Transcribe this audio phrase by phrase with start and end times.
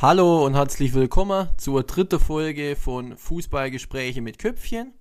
[0.00, 4.92] Hallo und herzlich willkommen zur dritten Folge von Fußballgespräche mit Köpfchen.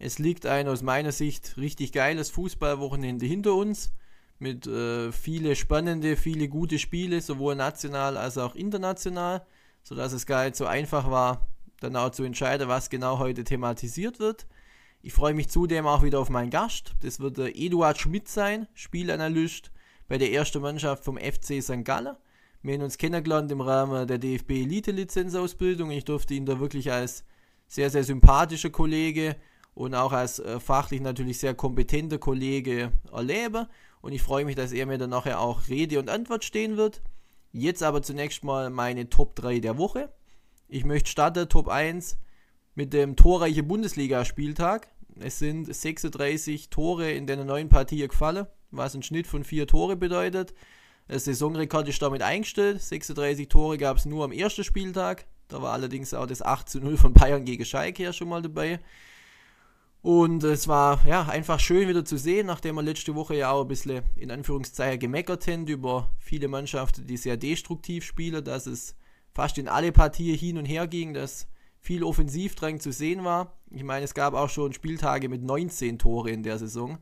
[0.00, 3.92] Es liegt ein aus meiner Sicht richtig geiles Fußballwochenende hinter uns
[4.40, 9.46] mit äh, viele spannende, viele gute Spiele, sowohl national als auch international,
[9.84, 11.46] sodass es gar nicht so einfach war,
[11.78, 14.48] dann auch zu entscheiden, was genau heute thematisiert wird.
[15.02, 16.96] Ich freue mich zudem auch wieder auf meinen Gast.
[17.00, 19.70] Das wird der Eduard Schmidt sein, Spielanalyst
[20.08, 21.84] bei der ersten Mannschaft vom FC St.
[21.84, 22.16] Gallen.
[22.66, 25.92] Wir haben uns kennengelernt im Rahmen der DFB Elite Lizenzausbildung.
[25.92, 27.22] Ich durfte ihn da wirklich als
[27.68, 29.36] sehr, sehr sympathischer Kollege
[29.74, 33.68] und auch als äh, fachlich natürlich sehr kompetenter Kollege erleben.
[34.00, 37.02] Und ich freue mich, dass er mir dann nachher auch Rede und Antwort stehen wird.
[37.52, 40.12] Jetzt aber zunächst mal meine Top 3 der Woche.
[40.66, 42.18] Ich möchte starten Top 1
[42.74, 44.88] mit dem torreiche Bundesligaspieltag.
[45.20, 49.94] Es sind 36 Tore in der neuen Partie gefallen, was ein Schnitt von 4 Tore
[49.94, 50.52] bedeutet.
[51.08, 52.82] Saisonrekord ist damit eingestellt.
[52.82, 55.26] 36 Tore gab es nur am ersten Spieltag.
[55.48, 58.42] Da war allerdings auch das 8 zu 0 von Bayern gegen Schalke ja schon mal
[58.42, 58.80] dabei.
[60.02, 63.62] Und es war ja einfach schön wieder zu sehen, nachdem wir letzte Woche ja auch
[63.62, 68.94] ein bisschen in Anführungszeichen gemeckert haben über viele Mannschaften, die sehr destruktiv spielen, dass es
[69.34, 71.48] fast in alle Partien hin und her ging, dass
[71.80, 73.52] viel Offensivdrang zu sehen war.
[73.70, 76.98] Ich meine, es gab auch schon Spieltage mit 19 Tore in der Saison.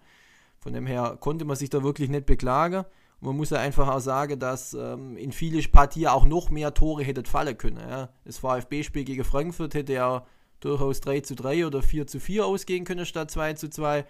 [0.59, 2.85] Von dem her konnte man sich da wirklich nicht beklagen
[3.25, 7.03] man muss ja einfach auch sagen, dass ähm, in viele Partien auch noch mehr Tore
[7.03, 7.79] hätte fallen können.
[7.79, 8.11] Ja.
[8.25, 10.27] Das VfB-Spiel gegen Frankfurt hätte ja
[10.61, 14.05] durchaus 3 zu 3 oder 4 zu 4 ausgehen können statt 2 zu 2.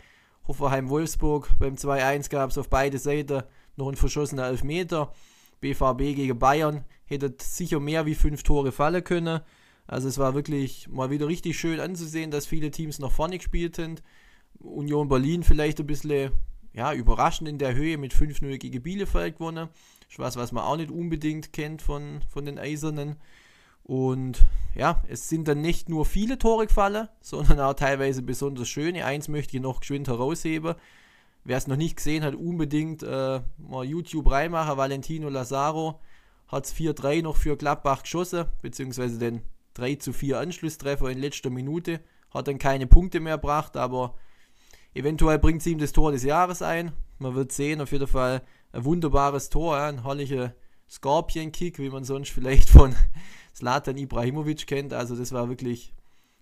[0.48, 3.44] Hoffenheim-Wolfsburg beim 2-1 gab es auf beide Seiten
[3.76, 5.12] noch einen verschossenen Elfmeter.
[5.60, 9.40] BVB gegen Bayern hätte sicher mehr wie 5 Tore fallen können.
[9.86, 13.76] Also es war wirklich mal wieder richtig schön anzusehen, dass viele Teams nach vorne gespielt
[13.76, 14.02] sind.
[14.58, 16.32] Union Berlin vielleicht ein bisschen
[16.74, 19.68] ja, überraschend in der Höhe mit 5-0 gegen Bielefeld gewonnen.
[20.08, 23.16] Ist was, was man auch nicht unbedingt kennt von, von den Eisernen.
[23.84, 29.04] Und ja, es sind dann nicht nur viele Tore gefallen, sondern auch teilweise besonders schöne.
[29.04, 30.74] Eins möchte ich noch geschwind herausheben.
[31.44, 34.78] Wer es noch nicht gesehen hat, unbedingt äh, mal YouTube reinmachen.
[34.78, 36.00] Valentino Lazaro
[36.48, 39.42] hat es 4-3 noch für Gladbach geschossen, beziehungsweise den
[39.74, 42.00] 3 4 Anschlusstreffer in letzter Minute.
[42.32, 44.14] Hat dann keine Punkte mehr gebracht, aber
[44.94, 46.92] Eventuell bringt sie ihm das Tor des Jahres ein.
[47.18, 50.54] Man wird sehen, auf jeden Fall ein wunderbares Tor, ein herrlicher
[50.88, 52.94] Scorpion-Kick, wie man sonst vielleicht von
[53.52, 54.92] Zlatan Ibrahimovic kennt.
[54.92, 55.92] Also das war wirklich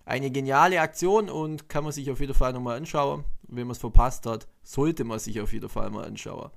[0.05, 3.23] eine geniale Aktion und kann man sich auf jeden Fall nochmal anschauen.
[3.47, 6.51] Wenn man es verpasst hat, sollte man sich auf jeden Fall mal anschauen.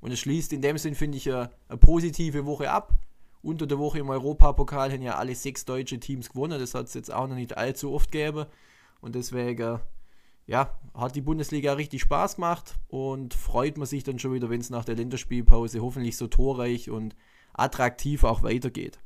[0.00, 2.94] Und es schließt in dem Sinn, finde ich, eine, eine, positive Woche ab.
[3.42, 6.58] Unter der Woche im Europapokal haben ja alle sechs deutsche Teams gewonnen.
[6.58, 8.46] Das hat es jetzt auch noch nicht allzu oft gegeben.
[9.00, 9.80] Und deswegen
[10.48, 14.62] ja, hat die Bundesliga richtig Spaß gemacht und freut man sich dann schon wieder, wenn
[14.62, 17.14] es nach der Länderspielpause hoffentlich so torreich und
[17.52, 18.98] attraktiv auch weitergeht.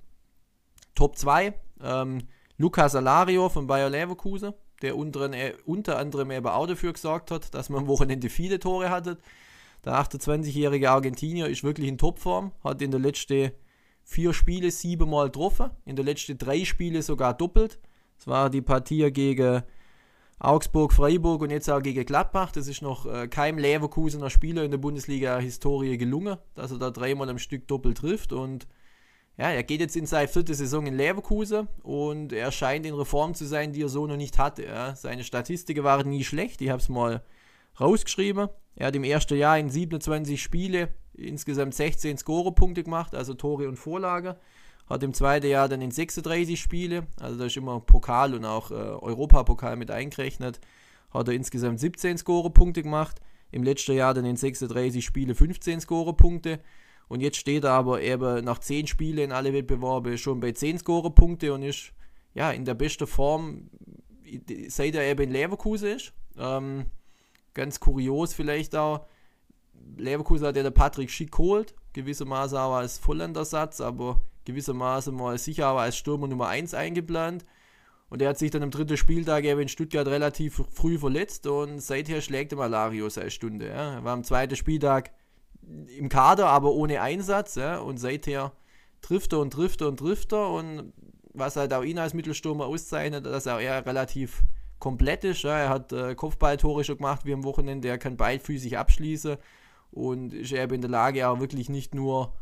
[0.95, 6.69] Top 2, ähm, Lukas Alario von Bayer Leverkusen, der unter, äh, unter anderem eben auch
[6.69, 9.19] dafür gesorgt hat, dass man am Wochenende viele Tore hatte.
[9.85, 13.51] Der 28-jährige Argentinier ist wirklich in Topform, hat in der letzten
[14.05, 17.81] vier Spiele siebenmal getroffen, in der letzten drei Spiele sogar doppelt.
[18.17, 19.65] Es war die Partie gegen
[20.43, 22.51] Augsburg, Freiburg und jetzt auch gegen Gladbach.
[22.51, 27.31] Das ist noch äh, keinem Leverkusener Spieler in der Bundesliga-Historie gelungen, dass er da dreimal
[27.31, 28.33] am Stück doppelt trifft.
[28.33, 28.67] Und
[29.39, 33.35] ja, er geht jetzt in seine vierte Saison in Leverkusen und er scheint in Reform
[33.35, 34.65] zu sein, die er so noch nicht hatte.
[34.65, 34.97] Ja.
[34.97, 37.23] Seine Statistiken waren nie schlecht, ich habe es mal
[37.79, 38.49] rausgeschrieben.
[38.75, 43.77] Er hat im ersten Jahr in 27 Spiele insgesamt 16 Scorerpunkte gemacht, also Tore und
[43.77, 44.41] Vorlage.
[44.87, 48.71] Hat im zweiten Jahr dann in 36 Spiele, also da ist immer Pokal und auch
[48.71, 50.61] äh, Europapokal mit eingerechnet,
[51.11, 53.21] hat er insgesamt 17 Scorerpunkte gemacht.
[53.51, 56.61] Im letzten Jahr dann in 36 Spiele 15 Scorerpunkte.
[57.09, 60.79] Und jetzt steht er aber eben nach 10 Spielen in alle Wettbewerbe schon bei 10
[60.79, 61.93] Scorerpunkte und ist
[62.33, 63.69] ja in der besten Form,
[64.69, 66.15] seit er eben in Leverkusen ist.
[66.39, 66.87] Ähm,
[67.53, 69.07] ganz kurios vielleicht auch.
[69.99, 75.67] Leverkusen hat ja der Patrick Schick geholt, gewissermaßen auch als Vollandersatz, aber gewissermaßen mal sicher
[75.67, 77.45] aber als Stürmer Nummer 1 eingeplant.
[78.13, 81.81] Und er hat sich dann am dritten Spieltag eben in Stuttgart relativ früh verletzt und
[81.81, 83.69] seither schlägt er Malario seine Stunde.
[83.69, 83.95] Ja.
[83.95, 85.13] Er war am zweiten Spieltag
[85.97, 87.55] im Kader, aber ohne Einsatz.
[87.55, 87.79] Ja.
[87.79, 88.53] Und seither
[89.01, 90.51] trifft er und trifft er und trifft er.
[90.51, 90.93] Und
[91.33, 94.45] was halt auch ihn als Mittelstürmer auszeichnet, dass er eher relativ
[94.79, 95.43] komplett ist.
[95.45, 95.57] Ja.
[95.57, 97.89] Er hat äh, Kopfballtore schon gemacht wie am Wochenende.
[97.89, 99.39] Er kann beidfüßig abschließen
[99.91, 102.35] und ist eben in der Lage, auch wirklich nicht nur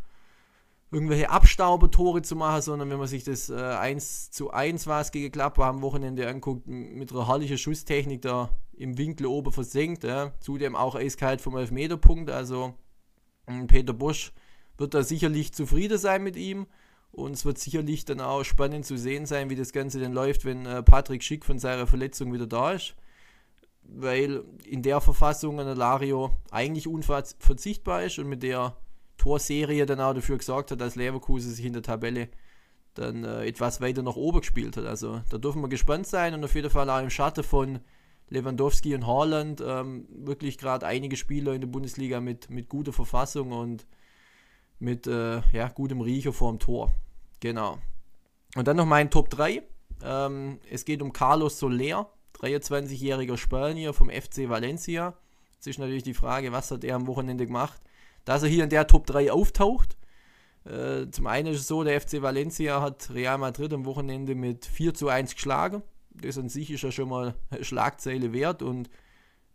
[0.91, 5.31] irgendwelche Abstaubetore zu machen, sondern wenn man sich das äh, 1 zu 1 was gegen
[5.31, 10.03] Gladbach am Wochenende anguckt, mit einer herrlichen Schusstechnik da im Winkel oben versenkt.
[10.05, 10.33] Ja.
[10.41, 12.31] Zudem auch eiskalt vom Elfmeterpunkt.
[12.31, 12.75] Also
[13.69, 14.33] Peter Bosch
[14.79, 16.67] wird da sicherlich zufrieden sein mit ihm.
[17.13, 20.45] Und es wird sicherlich dann auch spannend zu sehen sein, wie das Ganze dann läuft,
[20.45, 22.95] wenn äh, Patrick Schick von seiner Verletzung wieder da ist.
[23.83, 28.77] Weil in der Verfassung an Lario eigentlich unverzichtbar ist und mit der
[29.21, 32.29] Torserie dann auch dafür gesorgt hat, dass Leverkusen sich in der Tabelle
[32.95, 34.87] dann äh, etwas weiter nach oben gespielt hat.
[34.87, 37.81] Also da dürfen wir gespannt sein und auf jeden Fall auch im Schatten von
[38.29, 43.53] Lewandowski und Haaland ähm, wirklich gerade einige Spieler in der Bundesliga mit, mit guter Verfassung
[43.53, 43.87] und
[44.79, 46.95] mit äh, ja, gutem Riecher vorm Tor.
[47.41, 47.79] Genau.
[48.57, 49.63] Und dann noch mein Top 3.
[50.03, 55.15] Ähm, es geht um Carlos Soler, 23-jähriger Spanier vom FC Valencia.
[55.55, 57.81] Jetzt ist natürlich die Frage, was hat er am Wochenende gemacht,
[58.25, 59.97] dass er hier in der Top 3 auftaucht.
[60.65, 64.67] Äh, zum einen ist es so, der FC Valencia hat Real Madrid am Wochenende mit
[64.67, 65.83] 4 zu 1 geschlagen.
[66.11, 68.91] Das an sich ist ja schon mal Schlagzeile wert und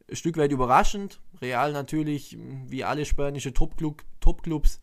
[0.10, 1.20] ein Stück weit überraschend.
[1.42, 4.80] Real natürlich, wie alle spanischen Topclub, Topclubs,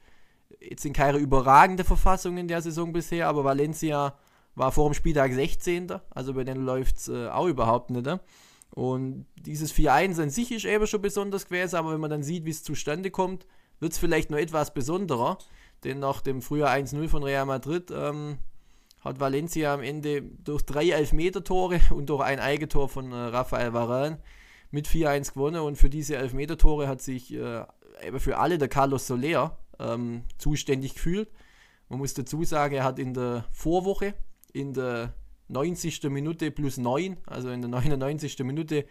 [0.61, 4.17] jetzt in keine überragende Verfassung in der Saison bisher, aber Valencia
[4.55, 5.93] war vor dem Spieltag 16.
[6.11, 8.05] Also bei denen läuft es äh, auch überhaupt nicht.
[8.05, 8.20] Ne?
[8.70, 12.44] Und dieses 4-1 an sich ist eben schon besonders gewesen, aber wenn man dann sieht,
[12.44, 13.46] wie es zustande kommt,
[13.82, 15.38] wird es vielleicht noch etwas besonderer.
[15.82, 18.38] Denn nach dem Frühjahr 1-0 von Real Madrid ähm,
[19.00, 24.20] hat Valencia am Ende durch drei Elfmeter-Tore und durch ein Eigentor von äh, Rafael Varane
[24.70, 25.62] mit 4-1 gewonnen.
[25.62, 27.64] Und für diese Elfmeter-Tore hat sich äh,
[28.19, 31.29] für alle der Carlos Soler ähm, zuständig gefühlt.
[31.88, 34.14] Man muss dazu sagen, er hat in der Vorwoche,
[34.52, 35.12] in der
[35.49, 36.05] 90.
[36.05, 38.38] Minute plus 9, also in der 99.
[38.44, 38.87] Minute,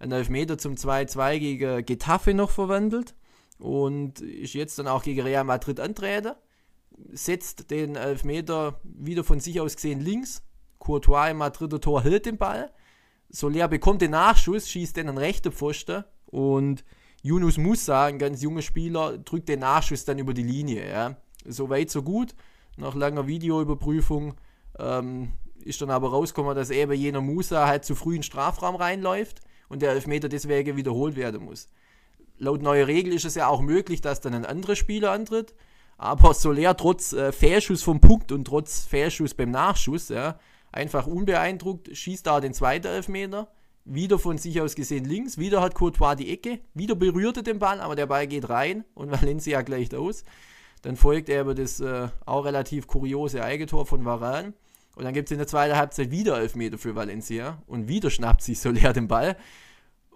[0.00, 3.14] einen Elfmeter zum 2-2 gegen Getafe noch verwandelt
[3.62, 6.32] und ist jetzt dann auch gegen Real Madrid antreten.
[7.12, 10.42] Setzt den Elfmeter wieder von sich aus gesehen links.
[10.78, 12.72] Courtois im Madrider Tor hält den Ball.
[13.28, 16.84] Soler bekommt den Nachschuss, schießt den an rechte Pfosten und
[17.22, 20.88] Yunus Musa, ein ganz junger Spieler, drückt den Nachschuss dann über die Linie.
[20.88, 21.16] Ja.
[21.46, 22.34] So weit, so gut.
[22.76, 24.34] Nach langer Videoüberprüfung
[24.78, 28.74] ähm, ist dann aber rausgekommen, dass eben jener Musa halt zu früh in den Strafraum
[28.74, 31.68] reinläuft und der Elfmeter deswegen wiederholt werden muss
[32.42, 35.54] laut neuer Regel ist es ja auch möglich, dass dann ein anderer Spieler antritt.
[35.96, 40.40] Aber Soler trotz äh, Fehrschuss vom Punkt und trotz Fehrschuss beim Nachschuss, ja,
[40.72, 43.48] einfach unbeeindruckt, schießt da den zweiten Elfmeter.
[43.84, 47.58] Wieder von sich aus gesehen links, wieder hat Courtois die Ecke, wieder berührt er den
[47.58, 50.24] Ball, aber der Ball geht rein und Valencia gleicht aus.
[50.82, 54.52] Dann folgt er aber das äh, auch relativ kuriose Eigentor von Varane.
[54.96, 58.42] Und dann gibt es in der zweiten Halbzeit wieder Elfmeter für Valencia und wieder schnappt
[58.42, 59.36] sich Soler den Ball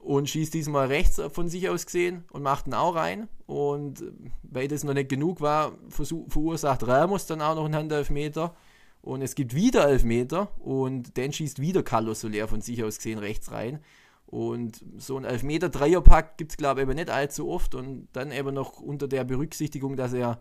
[0.06, 3.28] und schießt diesmal rechts von sich aus gesehen und macht ihn auch rein.
[3.46, 4.04] Und
[4.44, 8.54] weil das noch nicht genug war, verursacht Ramos dann auch noch einen Handelfmeter.
[9.02, 13.18] Und es gibt wieder Elfmeter und dann schießt wieder Carlos Soler von sich aus gesehen
[13.18, 13.80] rechts rein.
[14.26, 17.74] Und so ein Elfmeter-Dreierpack gibt es, glaube ich, eben nicht allzu oft.
[17.74, 20.40] Und dann eben noch unter der Berücksichtigung, dass er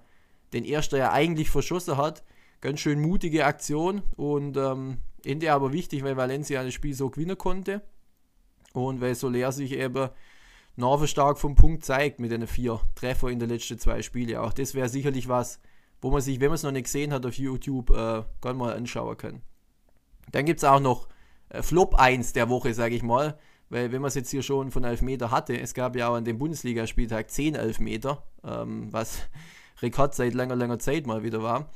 [0.54, 2.24] den Erster ja eigentlich verschossen hat.
[2.62, 7.38] Ganz schön mutige Aktion und ähm, Ende aber wichtig, weil Valencia das Spiel so gewinnen
[7.38, 7.82] konnte.
[8.76, 10.10] Und weil Soler sich eben
[11.06, 14.38] stark vom Punkt zeigt mit den vier Treffer in den letzten zwei Spielen.
[14.38, 15.60] Auch das wäre sicherlich was,
[16.02, 18.74] wo man sich, wenn man es noch nicht gesehen hat, auf YouTube äh, gerne mal
[18.74, 19.42] anschauen kann.
[20.32, 21.08] Dann gibt es auch noch
[21.50, 23.40] äh, Flop 1 der Woche, sage ich mal.
[23.70, 26.26] Weil wenn man es jetzt hier schon von Elfmeter hatte, es gab ja auch an
[26.26, 29.22] dem Bundesligaspieltag 10 Elfmeter, ähm, was
[29.82, 31.72] Rekord seit langer, langer Zeit mal wieder war.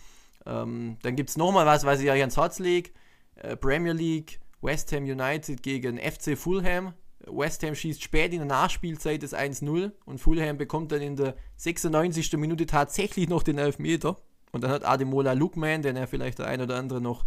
[0.45, 2.91] Ähm, dann gibt es nochmal was, was ich euch ans Herz lege.
[3.35, 6.93] Äh, Premier League, West Ham United gegen FC Fulham.
[7.27, 11.35] West Ham schießt spät in der Nachspielzeit das 1-0 und Fulham bekommt dann in der
[11.57, 12.33] 96.
[12.33, 14.17] Minute tatsächlich noch den Elfmeter.
[14.51, 17.25] Und dann hat Ademola Lukman, den er vielleicht der ein oder andere noch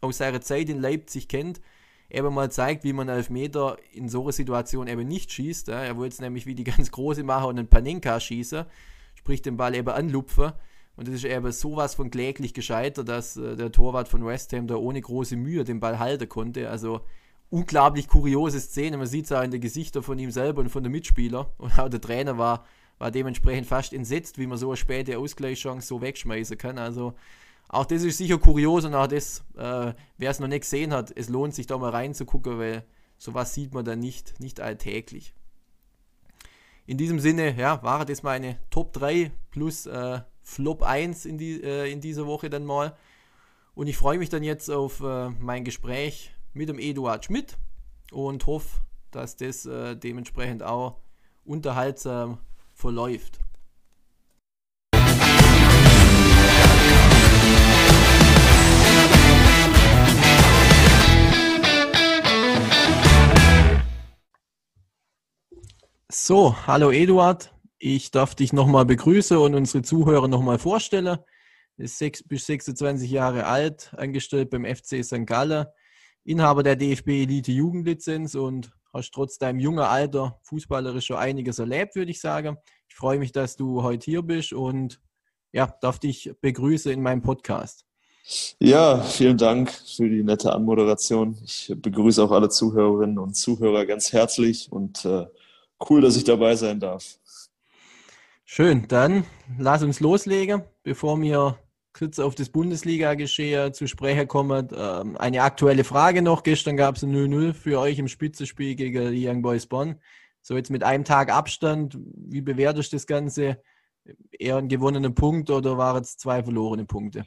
[0.00, 1.60] aus seiner Zeit in Leipzig kennt,
[2.10, 5.68] eben mal zeigt, wie man Elfmeter in so einer Situation eben nicht schießt.
[5.68, 8.64] Er wollte es nämlich wie die ganz Große machen und einen Panenka schießen,
[9.14, 10.52] sprich den Ball eben anlupfen.
[10.98, 14.66] Und das ist eben sowas von kläglich gescheitert, dass äh, der Torwart von West Ham
[14.66, 16.68] da ohne große Mühe den Ball halten konnte.
[16.70, 17.02] Also
[17.50, 18.96] unglaublich kuriose Szene.
[18.96, 21.46] Man sieht es auch in den Gesichtern von ihm selber und von den Mitspielern.
[21.58, 22.64] Und auch der Trainer war,
[22.98, 26.78] war dementsprechend fast entsetzt, wie man so eine späte Ausgleichschance so wegschmeißen kann.
[26.78, 27.14] Also
[27.68, 31.12] auch das ist sicher kurios und auch das, äh, wer es noch nicht gesehen hat,
[31.16, 32.84] es lohnt sich da mal reinzugucken, weil
[33.18, 35.32] sowas sieht man dann nicht, nicht alltäglich.
[36.86, 41.62] In diesem Sinne, ja, war das meine Top 3 plus äh, Flop 1 in, die,
[41.62, 42.96] äh, in dieser Woche dann mal.
[43.74, 47.58] Und ich freue mich dann jetzt auf äh, mein Gespräch mit dem Eduard Schmidt
[48.12, 50.96] und hoffe, dass das äh, dementsprechend auch
[51.44, 52.38] unterhaltsam
[52.74, 53.40] verläuft.
[66.10, 67.52] So, hallo Eduard.
[67.80, 71.18] Ich darf dich nochmal begrüßen und unsere Zuhörer nochmal vorstellen.
[71.76, 75.24] ist sechs, bis 26 Jahre alt, angestellt beim FC St.
[75.26, 75.66] Gallen,
[76.24, 81.94] Inhaber der DFB Elite Jugendlizenz und hast trotz deinem jungen Alter fußballerisch schon einiges erlebt,
[81.94, 82.56] würde ich sagen.
[82.88, 85.00] Ich freue mich, dass du heute hier bist und
[85.52, 87.84] ja, darf dich begrüßen in meinem Podcast.
[88.58, 91.38] Ja, vielen Dank für die nette Anmoderation.
[91.44, 95.26] Ich begrüße auch alle Zuhörerinnen und Zuhörer ganz herzlich und äh,
[95.88, 97.18] cool, dass ich dabei sein darf.
[98.50, 99.24] Schön, dann
[99.58, 101.58] lass uns loslegen, bevor wir
[101.92, 104.68] kurz auf das Bundesliga-Geschehen zu sprechen kommen.
[104.74, 106.42] Ähm, eine aktuelle Frage noch.
[106.44, 109.96] Gestern gab es ein 0-0 für euch im Spitzenspiel gegen die Young Boys Bonn.
[110.40, 113.60] So jetzt mit einem Tag Abstand, wie bewertest du das Ganze?
[114.30, 117.26] Eher ein gewonnener Punkt oder waren es zwei verlorene Punkte?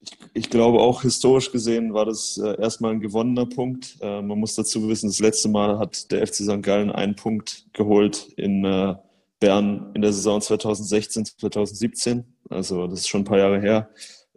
[0.00, 3.96] Ich, ich, glaube auch historisch gesehen war das äh, erstmal ein gewonnener Punkt.
[4.02, 6.62] Äh, man muss dazu wissen, das letzte Mal hat der FC St.
[6.62, 8.96] Gallen einen Punkt geholt in äh,
[9.40, 12.24] Bern in der Saison 2016, 2017.
[12.48, 13.90] Also das ist schon ein paar Jahre her.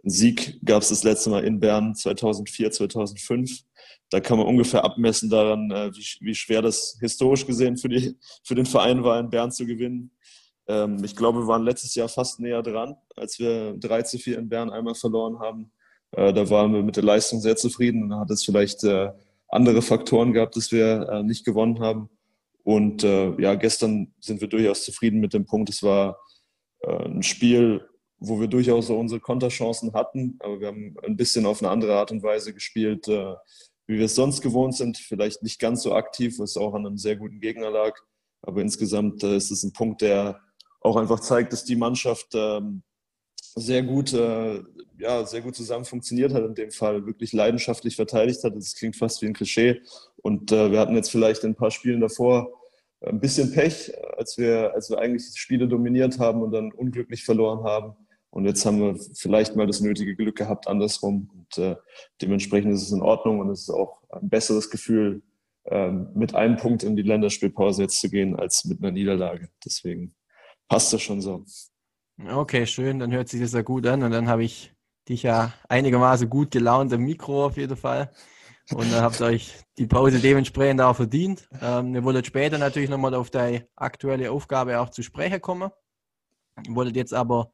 [0.04, 3.62] Ein Sieg gab es das letzte Mal in Bern 2004, 2005.
[4.10, 8.16] Da kann man ungefähr abmessen daran, äh, wie, wie schwer das historisch gesehen für, die,
[8.44, 10.10] für den Verein war, in Bern zu gewinnen.
[10.66, 14.38] Ähm, ich glaube, wir waren letztes Jahr fast näher dran, als wir 3 zu 4
[14.38, 15.72] in Bern einmal verloren haben.
[16.12, 18.08] Äh, da waren wir mit der Leistung sehr zufrieden.
[18.08, 19.12] Da hat es vielleicht äh,
[19.48, 22.08] andere Faktoren gehabt, dass wir nicht gewonnen haben.
[22.64, 25.70] Und ja, gestern sind wir durchaus zufrieden mit dem Punkt.
[25.70, 26.18] Es war
[26.86, 27.88] ein Spiel,
[28.18, 31.94] wo wir durchaus so unsere Konterchancen hatten, aber wir haben ein bisschen auf eine andere
[31.96, 34.98] Art und Weise gespielt, wie wir es sonst gewohnt sind.
[34.98, 37.98] Vielleicht nicht ganz so aktiv, was auch an einem sehr guten Gegner lag.
[38.42, 40.40] Aber insgesamt ist es ein Punkt, der
[40.80, 42.82] auch einfach zeigt, dass die Mannschaft ähm,
[43.54, 44.62] sehr gut, äh,
[44.98, 48.56] ja, sehr gut zusammen funktioniert hat in dem Fall, wirklich leidenschaftlich verteidigt hat.
[48.56, 49.82] Das klingt fast wie ein Klischee.
[50.22, 52.60] Und äh, wir hatten jetzt vielleicht in ein paar Spielen davor
[53.02, 57.24] ein bisschen Pech, als wir, als wir eigentlich die Spiele dominiert haben und dann unglücklich
[57.24, 57.94] verloren haben.
[58.30, 61.30] Und jetzt haben wir vielleicht mal das nötige Glück gehabt, andersrum.
[61.34, 61.76] Und äh,
[62.20, 65.22] dementsprechend ist es in Ordnung und es ist auch ein besseres Gefühl,
[65.66, 69.48] ähm, mit einem Punkt in die Länderspielpause jetzt zu gehen, als mit einer Niederlage.
[69.64, 70.14] Deswegen
[70.68, 71.44] passt das schon so.
[72.28, 74.74] Okay, schön, dann hört sich das ja gut an und dann habe ich
[75.08, 78.10] dich ja einigermaßen gut gelaunt im Mikro auf jeden Fall.
[78.72, 81.48] Und dann habt ihr euch die Pause dementsprechend auch verdient.
[81.60, 85.70] Ähm, wir wollen später natürlich nochmal auf deine aktuelle Aufgabe auch zu sprechen kommen.
[86.66, 87.52] Ihr wolltet jetzt aber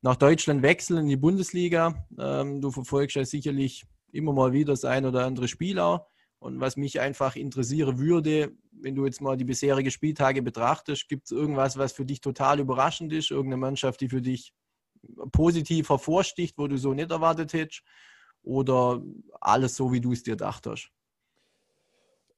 [0.00, 2.06] nach Deutschland wechseln in die Bundesliga.
[2.18, 6.06] Ähm, du verfolgst ja sicherlich immer mal wieder das ein oder andere Spiel auch.
[6.40, 11.26] Und was mich einfach interessieren würde, wenn du jetzt mal die bisherigen Spieltage betrachtest, gibt
[11.26, 13.30] es irgendwas, was für dich total überraschend ist?
[13.30, 14.52] Irgendeine Mannschaft, die für dich
[15.30, 17.82] positiv hervorsticht, wo du so nicht erwartet hättest?
[18.42, 19.02] Oder
[19.40, 20.90] alles so, wie du es dir gedacht hast?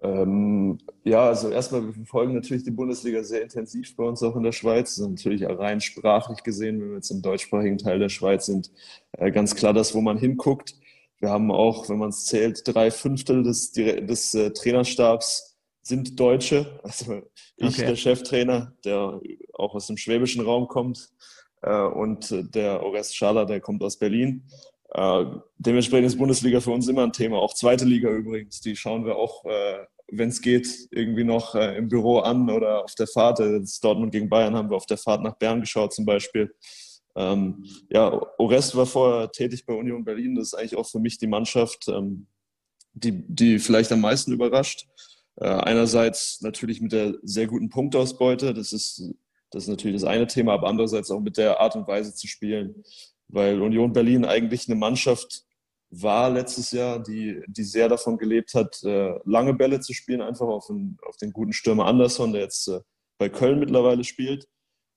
[0.05, 4.43] Ähm, ja, also erstmal, wir verfolgen natürlich die Bundesliga sehr intensiv bei uns auch in
[4.43, 4.97] der Schweiz.
[4.97, 8.71] Das ist natürlich rein sprachlich gesehen, wenn wir jetzt im deutschsprachigen Teil der Schweiz sind,
[9.13, 10.75] äh, ganz klar das, wo man hinguckt.
[11.21, 16.81] Wir haben auch, wenn man es zählt, drei Fünftel des, des äh, Trainerstabs sind Deutsche.
[16.83, 17.23] Also
[17.57, 17.87] ich, okay.
[17.87, 19.21] der Cheftrainer, der
[19.55, 21.15] auch aus dem schwäbischen Raum kommt,
[21.63, 24.43] äh, und der Orest Schaler, der kommt aus Berlin.
[24.95, 25.25] Äh,
[25.59, 27.39] dementsprechend ist Bundesliga für uns immer ein Thema.
[27.39, 31.77] Auch zweite Liga übrigens, die schauen wir auch, äh, wenn es geht, irgendwie noch äh,
[31.77, 33.41] im Büro an oder auf der Fahrt.
[33.41, 36.55] Das Dortmund gegen Bayern haben wir auf der Fahrt nach Bern geschaut zum Beispiel.
[37.17, 40.37] Ähm, ja, Orest war vorher tätig bei Union Berlin.
[40.37, 42.29] Das ist eigentlich auch für mich die Mannschaft, ähm,
[42.93, 44.87] die, die vielleicht am meisten überrascht.
[45.37, 48.55] Äh, einerseits natürlich mit der sehr guten Punktausbeute.
[48.55, 49.03] Das ist,
[49.51, 52.29] das ist natürlich das eine Thema, aber andererseits auch mit der Art und Weise zu
[52.29, 52.85] spielen.
[53.35, 55.45] Weil Union Berlin eigentlich eine Mannschaft
[55.91, 60.47] war letztes Jahr, die, die sehr davon gelebt hat, äh, lange Bälle zu spielen, einfach
[60.47, 62.81] auf den, auf den guten Stürmer Anderson, der jetzt äh,
[63.19, 64.47] bei Köln mittlerweile spielt.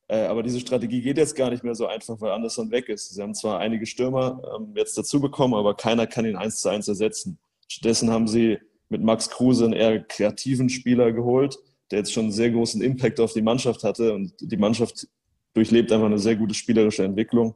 [0.08, 3.10] Äh, aber diese Strategie geht jetzt gar nicht mehr so einfach, weil Anderson weg ist.
[3.10, 6.70] Sie haben zwar einige Stürmer ähm, jetzt dazu bekommen, aber keiner kann ihn eins zu
[6.70, 7.40] eins ersetzen.
[7.68, 11.58] Stattdessen haben sie mit Max Kruse einen eher kreativen Spieler geholt,
[11.90, 15.08] der jetzt schon einen sehr großen Impact auf die Mannschaft hatte und die Mannschaft
[15.56, 17.56] durchlebt einfach eine sehr gute spielerische Entwicklung.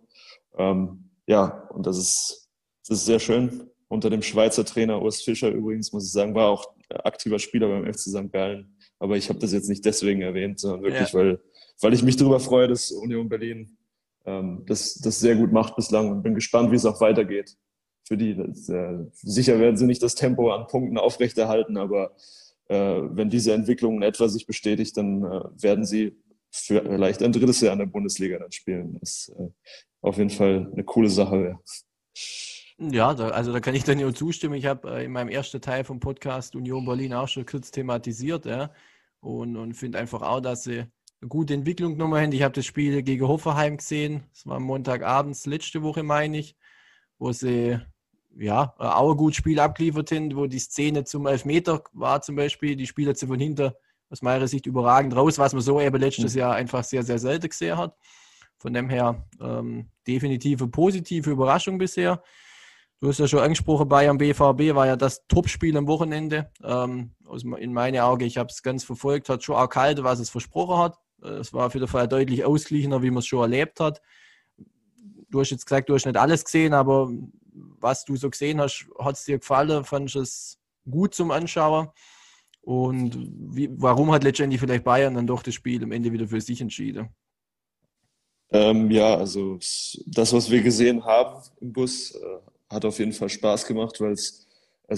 [0.57, 2.49] Ähm, ja, und das ist,
[2.87, 3.69] das ist sehr schön.
[3.87, 7.91] Unter dem Schweizer Trainer Urs Fischer übrigens, muss ich sagen, war auch aktiver Spieler beim
[7.91, 8.31] FC St.
[8.31, 8.77] Gallen.
[8.99, 11.19] Aber ich habe das jetzt nicht deswegen erwähnt, sondern wirklich, ja.
[11.19, 11.39] weil
[11.81, 13.77] weil ich mich darüber freue, dass Union Berlin
[14.25, 17.57] ähm, das, das sehr gut macht bislang und bin gespannt, wie es auch weitergeht.
[18.07, 18.35] Für die.
[18.35, 22.15] Das, äh, sicher werden sie nicht das Tempo an Punkten aufrechterhalten, aber
[22.67, 26.17] äh, wenn diese Entwicklung in etwa sich bestätigt, dann äh, werden sie
[26.51, 28.97] vielleicht ein drittes Jahr in der Bundesliga dann spielen.
[28.99, 29.49] Das äh,
[30.01, 31.59] auf jeden Fall eine coole Sache wäre.
[32.77, 34.55] Ja, da, also da kann ich dann nur zustimmen.
[34.55, 38.45] Ich habe äh, in meinem ersten Teil vom Podcast Union Berlin auch schon kurz thematisiert,
[38.45, 38.71] ja,
[39.19, 40.79] und, und finde einfach auch, dass sie
[41.21, 42.31] eine gute Entwicklung genommen haben.
[42.31, 44.23] Ich habe das Spiel gegen Hoffenheim gesehen.
[44.33, 46.55] Das war Montagabends letzte Woche, meine ich,
[47.19, 47.79] wo sie
[48.35, 52.75] ja auch ein gutes Spiel abgeliefert haben, wo die Szene zum Elfmeter war zum Beispiel.
[52.75, 53.77] Die Spieler sie von hinter
[54.11, 56.39] aus meiner Sicht überragend raus, was man so eben letztes mhm.
[56.39, 57.95] Jahr einfach sehr, sehr selten gesehen hat.
[58.57, 62.21] Von dem her ähm, definitive positive Überraschung bisher.
[62.99, 66.51] Du hast ja schon angesprochen, Bayern BVB war ja das Topspiel am Wochenende.
[66.63, 70.19] Ähm, aus, in meinen Augen, ich habe es ganz verfolgt, hat schon auch kalt, was
[70.19, 70.99] es versprochen hat.
[71.23, 74.01] Äh, es war auf jeden Fall deutlich ausgeglichener, wie man es schon erlebt hat.
[75.29, 77.09] Du hast jetzt gesagt, du hast nicht alles gesehen, aber
[77.79, 79.85] was du so gesehen hast, hat es dir gefallen?
[79.85, 81.87] Fand du es gut zum Anschauen?
[82.61, 83.17] Und
[83.55, 86.61] wie, warum hat letztendlich vielleicht Bayern dann doch das Spiel am Ende wieder für sich
[86.61, 87.09] entschieden?
[88.51, 89.57] Ähm, ja, also
[90.05, 92.19] das, was wir gesehen haben im Bus, äh,
[92.69, 94.47] hat auf jeden Fall Spaß gemacht, weil es,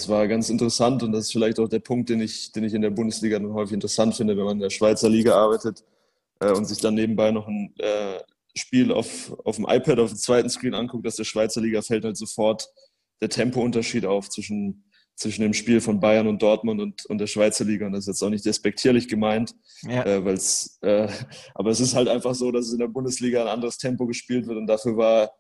[0.08, 2.82] war ganz interessant und das ist vielleicht auch der Punkt, den ich, den ich in
[2.82, 5.84] der Bundesliga dann häufig interessant finde, wenn man in der Schweizer Liga arbeitet
[6.40, 8.20] äh, und sich dann nebenbei noch ein äh,
[8.56, 12.06] Spiel auf, auf dem iPad auf dem zweiten Screen anguckt, dass der Schweizer Liga fällt
[12.06, 12.68] halt sofort
[13.22, 14.84] der Tempounterschied auf zwischen
[15.16, 17.86] zwischen dem Spiel von Bayern und Dortmund und, und der Schweizer Liga.
[17.86, 19.54] Und das ist jetzt auch nicht despektierlich gemeint,
[19.84, 20.06] ja.
[20.06, 21.08] äh, weil's, äh,
[21.56, 24.48] aber es ist halt einfach so, dass es in der Bundesliga ein anderes Tempo gespielt
[24.48, 25.32] wird und dafür war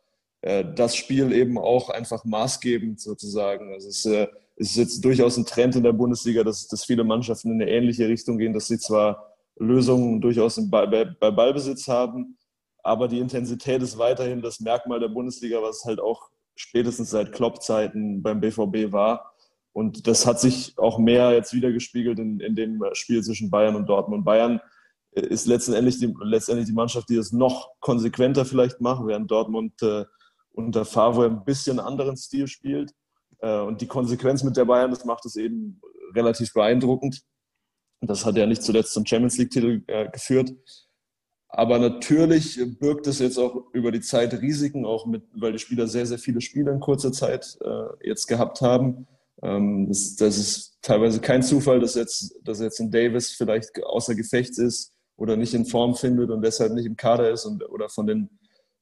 [0.42, 3.74] äh, das Spiel eben auch einfach maßgebend sozusagen.
[3.74, 7.52] Also es äh, ist jetzt durchaus ein Trend in der Bundesliga, dass, dass viele Mannschaften
[7.52, 12.38] in eine ähnliche Richtung gehen, dass sie zwar Lösungen durchaus bei, bei, bei Ballbesitz haben,
[12.84, 18.22] aber die Intensität ist weiterhin das Merkmal der Bundesliga, was halt auch spätestens seit Klopp-Zeiten
[18.22, 19.33] beim BVB war
[19.74, 23.76] und das hat sich auch mehr jetzt wieder gespiegelt in, in dem Spiel zwischen Bayern
[23.76, 24.24] und Dortmund.
[24.24, 24.62] Bayern
[25.12, 30.06] ist letztendlich die, letztendlich die Mannschaft, die es noch konsequenter vielleicht macht, während Dortmund äh,
[30.52, 32.94] unter Favre ein bisschen anderen Stil spielt.
[33.40, 35.82] Äh, und die Konsequenz mit der Bayern, das macht es eben
[36.16, 37.22] relativ beeindruckend.
[38.02, 40.54] Das hat ja nicht zuletzt zum Champions League-Titel äh, geführt.
[41.48, 45.88] Aber natürlich birgt es jetzt auch über die Zeit Risiken, auch mit, weil die Spieler
[45.88, 49.08] sehr, sehr viele Spiele in kurzer Zeit äh, jetzt gehabt haben.
[49.44, 54.16] Ähm, das, das, ist teilweise kein Zufall, dass jetzt, dass jetzt ein Davis vielleicht außer
[54.16, 57.90] Gefecht ist oder nicht in Form findet und deshalb nicht im Kader ist und, oder
[57.90, 58.30] von den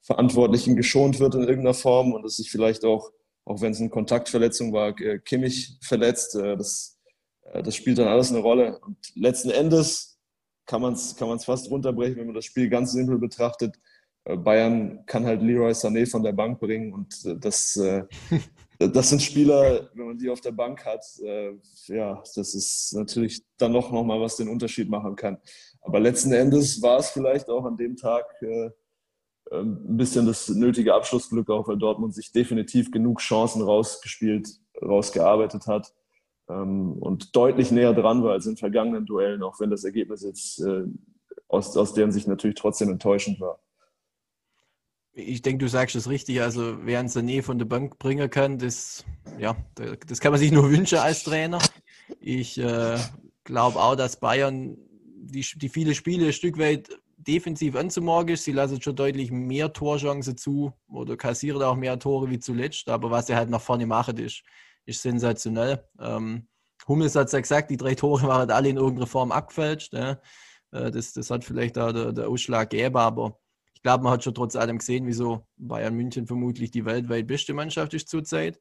[0.04, 3.12] Verantwortlichen geschont wird in irgendeiner Form und dass sich vielleicht auch,
[3.45, 6.36] auch wenn es eine Kontaktverletzung war, äh, Kimmich verletzt.
[6.36, 7.00] Äh, das,
[7.43, 8.80] äh, das spielt dann alles eine Rolle.
[8.80, 10.19] Und letzten Endes
[10.67, 13.76] kann man es kann fast runterbrechen, wenn man das Spiel ganz simpel betrachtet.
[14.24, 17.76] Bayern kann halt Leroy Sané von der Bank bringen und das,
[18.88, 21.54] das sind Spieler, wenn man die auf der Bank hat, äh,
[21.88, 25.38] ja, das ist natürlich dann noch, noch mal, was den Unterschied machen kann.
[25.82, 28.70] Aber letzten Endes war es vielleicht auch an dem Tag äh,
[29.52, 34.50] ähm, ein bisschen das nötige Abschlussglück, auch weil Dortmund sich definitiv genug Chancen rausgespielt,
[34.82, 35.94] rausgearbeitet hat
[36.50, 40.62] ähm, und deutlich näher dran war als in vergangenen Duellen, auch wenn das Ergebnis jetzt
[40.62, 40.86] äh,
[41.48, 43.60] aus, aus deren Sicht natürlich trotzdem enttäuschend war.
[45.13, 46.41] Ich denke, du sagst es richtig.
[46.41, 49.04] Also, wer uns Sané von der Bank bringen kann, das,
[49.38, 49.58] ja,
[50.08, 51.60] das kann man sich nur wünschen als Trainer.
[52.19, 52.97] Ich äh,
[53.43, 54.78] glaube auch, dass Bayern
[55.32, 58.45] die, die viele Spiele ein Stück weit defensiv anzumorgen ist.
[58.45, 62.89] Sie lassen schon deutlich mehr Torchancen zu oder kassieren auch mehr Tore wie zuletzt.
[62.89, 64.43] Aber was sie halt nach vorne machen, ist,
[64.86, 65.84] ist sensationell.
[66.00, 66.47] Ähm,
[66.88, 69.93] Hummels hat es ja gesagt, die drei Tore waren alle in irgendeiner Form abgefälscht.
[69.93, 70.19] Ja.
[70.71, 73.39] Äh, das, das hat vielleicht auch der, der Ausschlag gegeben, aber
[73.82, 77.56] ich glaube, man hat schon trotz allem gesehen, wieso Bayern München vermutlich die weltweit beste
[77.56, 78.60] Mannschaft ist zurzeit.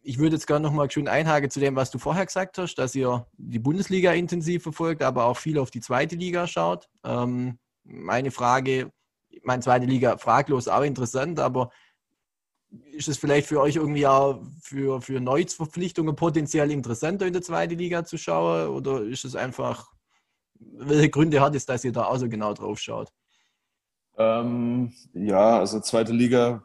[0.00, 2.76] Ich würde jetzt gerne noch mal schön einhaken zu dem, was du vorher gesagt hast,
[2.76, 6.88] dass ihr die Bundesliga intensiv verfolgt, aber auch viel auf die zweite Liga schaut.
[7.02, 8.92] Ähm, meine Frage,
[9.42, 11.70] meine zweite Liga fraglos auch interessant, aber
[12.92, 17.76] ist es vielleicht für euch irgendwie auch für, für Neuverpflichtungen potenziell interessanter in der zweiten
[17.76, 18.68] Liga zu schauen?
[18.68, 19.90] Oder ist es einfach,
[20.60, 23.10] welche Gründe hat es, dass ihr da auch so genau drauf schaut?
[24.16, 26.62] Ähm, ja, also zweite Liga,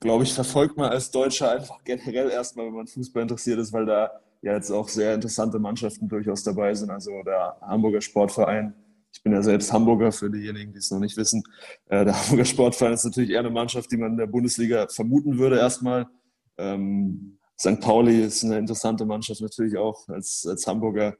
[0.00, 3.86] glaube ich, verfolgt man als Deutscher einfach generell erstmal, wenn man Fußball interessiert ist, weil
[3.86, 4.10] da
[4.42, 6.90] ja jetzt auch sehr interessante Mannschaften durchaus dabei sind.
[6.90, 8.74] Also der Hamburger Sportverein,
[9.12, 11.42] ich bin ja selbst Hamburger für diejenigen, die es noch nicht wissen.
[11.88, 15.38] Äh, der Hamburger Sportverein ist natürlich eher eine Mannschaft, die man in der Bundesliga vermuten
[15.38, 16.06] würde erstmal.
[16.56, 17.80] Ähm, St.
[17.80, 21.16] Pauli ist eine interessante Mannschaft natürlich auch als, als Hamburger.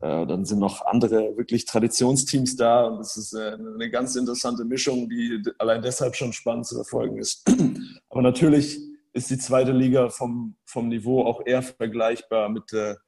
[0.00, 4.64] Äh, dann sind noch andere wirklich Traditionsteams da und es ist äh, eine ganz interessante
[4.64, 7.46] Mischung, die allein deshalb schon spannend zu verfolgen ist.
[8.08, 8.80] Aber natürlich
[9.12, 12.98] ist die zweite Liga vom, vom Niveau auch eher vergleichbar mit der,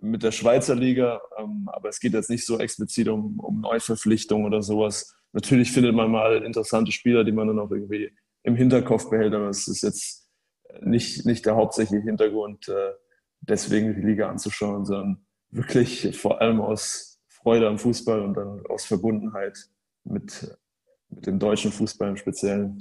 [0.00, 1.20] mit der Schweizer Liga.
[1.38, 5.14] Ähm, aber es geht jetzt nicht so explizit um, um Neuverpflichtungen oder sowas.
[5.32, 8.12] Natürlich findet man mal interessante Spieler, die man dann auch irgendwie
[8.42, 10.28] im Hinterkopf behält, aber es ist jetzt
[10.80, 12.92] nicht, nicht der hauptsächliche Hintergrund, äh,
[13.40, 18.84] deswegen die Liga anzuschauen, sondern wirklich vor allem aus Freude am Fußball und dann aus
[18.84, 19.56] Verbundenheit
[20.04, 20.56] mit,
[21.10, 22.78] mit dem deutschen Fußball im Speziellen.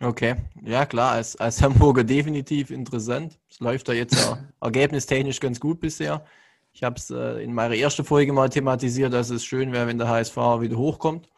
[0.00, 3.38] Okay, ja klar, als, als Hamburger definitiv interessant.
[3.50, 6.24] Es läuft da jetzt ja ergebnistechnisch ganz gut bisher.
[6.72, 9.98] Ich habe es äh, in meiner ersten Folge mal thematisiert, dass es schön wäre, wenn
[9.98, 11.28] der HSV wieder hochkommt.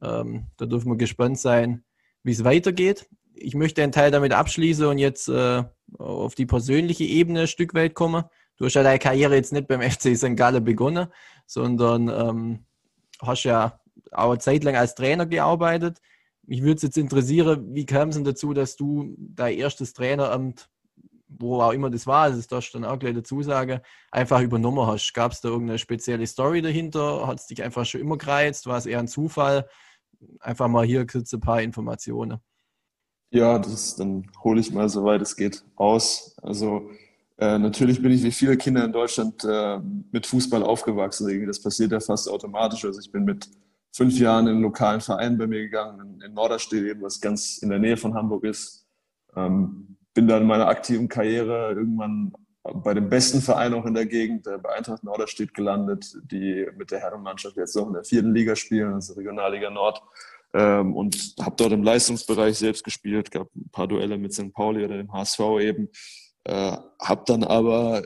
[0.00, 1.84] Ähm, da dürfen wir gespannt sein,
[2.24, 3.08] wie es weitergeht.
[3.34, 5.62] Ich möchte einen Teil damit abschließen und jetzt äh,
[5.98, 8.24] auf die persönliche Ebene ein Stück weit kommen.
[8.56, 10.36] Du hast ja deine Karriere jetzt nicht beim FC St.
[10.36, 11.08] Gallen begonnen,
[11.46, 12.64] sondern ähm,
[13.20, 16.00] hast ja auch eine Zeit lang als Trainer gearbeitet.
[16.44, 20.68] Mich würde es jetzt interessieren, wie kam es denn dazu, dass du dein erstes Traineramt,
[21.28, 24.86] wo auch immer das war, das darfst du dann auch gleich dazu sagen, einfach übernommen
[24.86, 25.12] hast?
[25.14, 27.26] Gab es da irgendeine spezielle Story dahinter?
[27.26, 28.66] Hat es dich einfach schon immer gereizt?
[28.66, 29.68] War es eher ein Zufall?
[30.40, 32.38] Einfach mal hier kurz ein paar Informationen.
[33.30, 36.36] Ja, das, dann hole ich mal, soweit es geht, aus.
[36.42, 36.90] Also
[37.38, 39.78] äh, natürlich bin ich wie viele Kinder in Deutschland äh,
[40.12, 41.46] mit Fußball aufgewachsen.
[41.46, 42.84] Das passiert ja fast automatisch.
[42.84, 43.48] Also ich bin mit
[43.92, 47.70] fünf Jahren in einen lokalen Verein bei mir gegangen, in, in Norderstedt, was ganz in
[47.70, 48.86] der Nähe von Hamburg ist.
[49.36, 54.06] Ähm, bin dann in meiner aktiven Karriere irgendwann bei dem besten Verein auch in der
[54.06, 58.32] Gegend, äh, bei Eintracht Norderstedt gelandet, die mit der Herrenmannschaft jetzt noch in der vierten
[58.32, 60.00] Liga spielen, also Regionalliga Nord.
[60.54, 64.52] Ähm, und habe dort im Leistungsbereich selbst gespielt, gab ein paar Duelle mit St.
[64.52, 65.88] Pauli oder dem HSV eben.
[66.44, 68.02] Äh, habe dann aber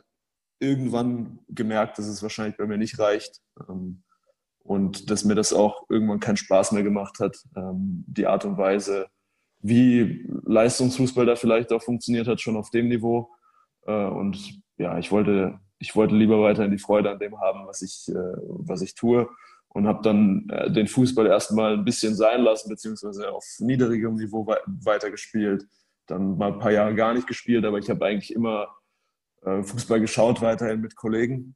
[0.58, 3.40] irgendwann gemerkt, dass es wahrscheinlich bei mir nicht reicht.
[3.68, 4.02] Ähm,
[4.66, 7.36] und dass mir das auch irgendwann keinen Spaß mehr gemacht hat.
[7.56, 9.06] Ähm, die Art und Weise,
[9.60, 13.30] wie Leistungsfußball da vielleicht auch funktioniert hat, schon auf dem Niveau.
[13.86, 17.82] Äh, und ja, ich wollte, ich wollte lieber weiterhin die Freude an dem haben, was
[17.82, 19.28] ich, äh, was ich tue.
[19.68, 24.46] Und habe dann äh, den Fußball erstmal ein bisschen sein lassen, beziehungsweise auf niedrigem Niveau
[24.46, 25.66] weitergespielt.
[26.06, 28.68] Dann mal ein paar Jahre gar nicht gespielt, aber ich habe eigentlich immer
[29.42, 31.54] Fußball geschaut, weiterhin mit Kollegen.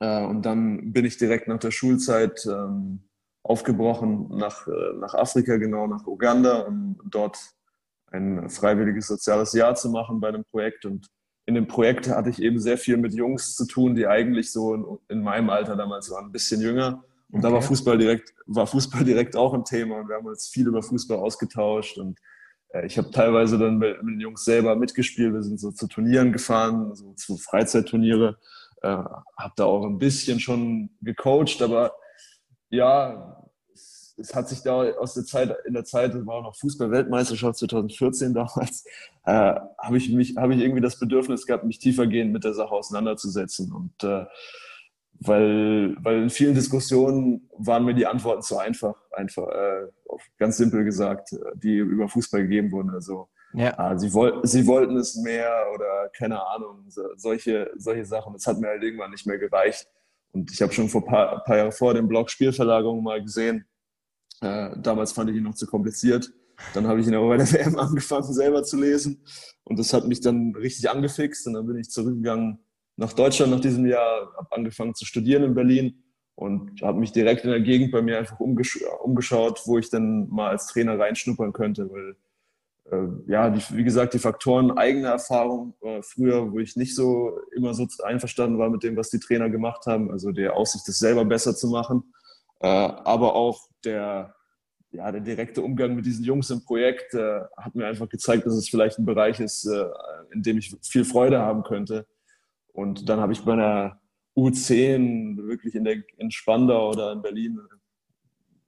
[0.00, 3.00] Äh, und dann bin ich direkt nach der Schulzeit ähm,
[3.42, 7.38] aufgebrochen nach, äh, nach Afrika, genau nach Uganda, um dort
[8.10, 10.84] ein freiwilliges soziales Jahr zu machen bei einem Projekt.
[10.84, 11.08] Und
[11.46, 14.74] in dem Projekt hatte ich eben sehr viel mit Jungs zu tun, die eigentlich so
[14.74, 17.04] in, in meinem Alter damals waren, ein bisschen jünger.
[17.30, 17.48] Und okay.
[17.48, 20.68] da war Fußball direkt, war Fußball direkt auch ein Thema und wir haben uns viel
[20.68, 22.22] über Fußball ausgetauscht und äh,
[22.82, 25.32] ich habe teilweise dann mit, den Jungs selber mitgespielt.
[25.32, 28.38] Wir sind so zu Turnieren gefahren, so zu Freizeitturniere
[28.84, 29.04] äh,
[29.38, 31.94] habe da auch ein bisschen schon gecoacht, aber
[32.68, 36.56] ja, es, es, hat sich da aus der Zeit, in der Zeit, war auch noch
[36.56, 38.84] Fußball-Weltmeisterschaft 2014 damals,
[39.24, 43.72] äh, habe ich habe ich irgendwie das Bedürfnis gehabt, mich tiefergehend mit der Sache auseinanderzusetzen
[43.72, 44.26] und äh,
[45.20, 49.86] weil, weil in vielen Diskussionen waren mir die Antworten zu einfach, einfach äh,
[50.38, 52.90] ganz simpel gesagt, äh, die über Fußball gegeben wurden.
[52.90, 53.92] Also ja.
[53.92, 58.32] Äh, sie, woll sie wollten es mehr oder keine Ahnung, so, solche, solche Sachen.
[58.32, 59.86] Das hat mir halt irgendwann nicht mehr gereicht.
[60.32, 63.66] Und ich habe schon vor ein paar, paar Jahren vor dem Blog Spielverlagerung mal gesehen.
[64.40, 66.32] Äh, damals fand ich ihn noch zu kompliziert.
[66.72, 69.24] Dann habe ich ihn aber bei der WM angefangen, selber zu lesen.
[69.62, 71.46] Und das hat mich dann richtig angefixt.
[71.46, 72.63] Und dann bin ich zurückgegangen
[72.96, 76.02] nach Deutschland nach diesem Jahr, habe angefangen zu studieren in Berlin
[76.36, 80.28] und habe mich direkt in der Gegend bei mir einfach umgesch umgeschaut, wo ich dann
[80.28, 82.16] mal als Trainer reinschnuppern könnte, weil
[82.90, 87.38] äh, ja, die, wie gesagt, die Faktoren eigene Erfahrung äh, früher, wo ich nicht so
[87.54, 90.98] immer so einverstanden war mit dem, was die Trainer gemacht haben, also der Aussicht, das
[90.98, 92.12] selber besser zu machen,
[92.60, 94.34] äh, aber auch der,
[94.90, 98.54] ja, der direkte Umgang mit diesen Jungs im Projekt äh, hat mir einfach gezeigt, dass
[98.54, 99.86] es vielleicht ein Bereich ist, äh,
[100.32, 102.06] in dem ich viel Freude haben könnte.
[102.74, 104.00] Und dann habe ich bei einer
[104.36, 107.58] U10 wirklich in, der, in Spandau oder in Berlin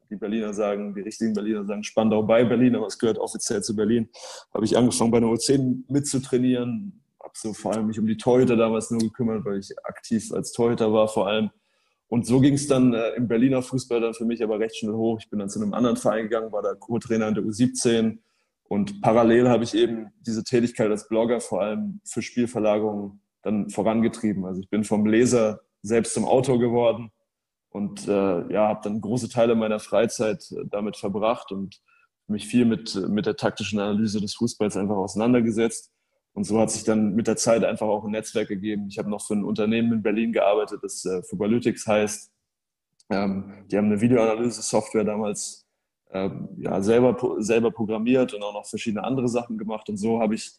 [0.08, 3.74] die Berliner sagen, die richtigen Berliner sagen Spandau bei Berlin, aber es gehört offiziell zu
[3.74, 4.08] Berlin,
[4.54, 8.56] habe ich angefangen bei der U10 mitzutrainieren, habe so vor allem mich um die Torhüter
[8.56, 11.50] damals nur gekümmert, weil ich aktiv als Torhüter war vor allem.
[12.08, 14.94] Und so ging es dann äh, im Berliner Fußball dann für mich aber recht schnell
[14.94, 15.18] hoch.
[15.20, 18.18] Ich bin dann zu einem anderen Verein gegangen, war da Co-Trainer in der U17
[18.68, 24.44] und parallel habe ich eben diese Tätigkeit als Blogger vor allem für Spielverlagerungen dann vorangetrieben.
[24.44, 27.10] Also ich bin vom Leser selbst zum Autor geworden
[27.70, 31.80] und äh, ja, habe dann große Teile meiner Freizeit äh, damit verbracht und
[32.26, 35.92] mich viel mit, mit der taktischen Analyse des Fußballs einfach auseinandergesetzt.
[36.32, 38.88] Und so hat sich dann mit der Zeit einfach auch ein Netzwerk gegeben.
[38.88, 42.32] Ich habe noch für ein Unternehmen in Berlin gearbeitet, das äh, Fubalytics heißt.
[43.10, 45.66] Ähm, die haben eine Videoanalyse-Software damals
[46.10, 49.88] äh, ja, selber, selber programmiert und auch noch verschiedene andere Sachen gemacht.
[49.88, 50.50] Und so habe ich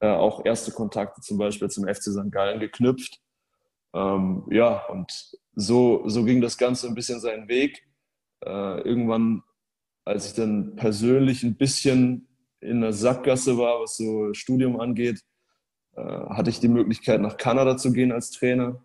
[0.00, 2.30] äh, auch erste Kontakte zum Beispiel zum FC St.
[2.30, 3.20] Gallen geknüpft.
[3.94, 7.86] Ähm, ja, und so, so ging das Ganze ein bisschen seinen Weg.
[8.44, 9.42] Äh, irgendwann,
[10.04, 12.28] als ich dann persönlich ein bisschen
[12.60, 15.22] in der Sackgasse war, was so Studium angeht,
[15.96, 18.82] äh, hatte ich die Möglichkeit, nach Kanada zu gehen als Trainer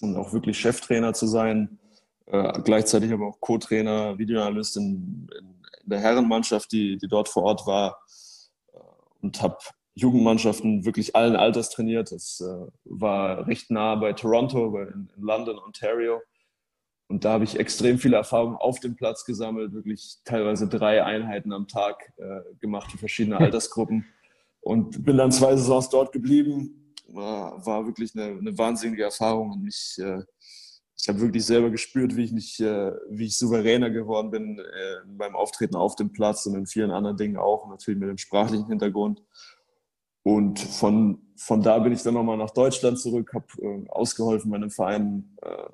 [0.00, 1.78] und auch wirklich Cheftrainer zu sein.
[2.26, 7.66] äh, gleichzeitig aber auch Co-Trainer, Videoanalyst in, in, der Herrenmannschaft, die, die dort vor Ort
[7.68, 8.02] war
[8.72, 8.78] äh,
[9.22, 9.58] und habe
[9.96, 12.12] Jugendmannschaften wirklich allen Alters trainiert.
[12.12, 16.20] Das äh, war recht nah bei Toronto, in, in London, Ontario.
[17.08, 21.52] Und da habe ich extrem viele Erfahrungen auf dem Platz gesammelt, wirklich teilweise drei Einheiten
[21.52, 24.04] am Tag äh, gemacht für verschiedene Altersgruppen.
[24.60, 26.92] Und bin dann zwei Saisons dort geblieben.
[27.08, 30.22] War, war wirklich eine, eine, wahnsinnige Erfahrung und mich, äh,
[30.98, 35.06] ich habe wirklich selber gespürt, wie ich, nicht, äh, wie ich souveräner geworden bin äh,
[35.06, 38.66] beim Auftreten auf dem Platz und in vielen anderen Dingen auch, natürlich mit dem sprachlichen
[38.66, 39.22] Hintergrund.
[40.26, 44.70] Und von, von da bin ich dann nochmal nach Deutschland zurück, habe äh, ausgeholfen meinem
[44.70, 45.68] Verein, äh,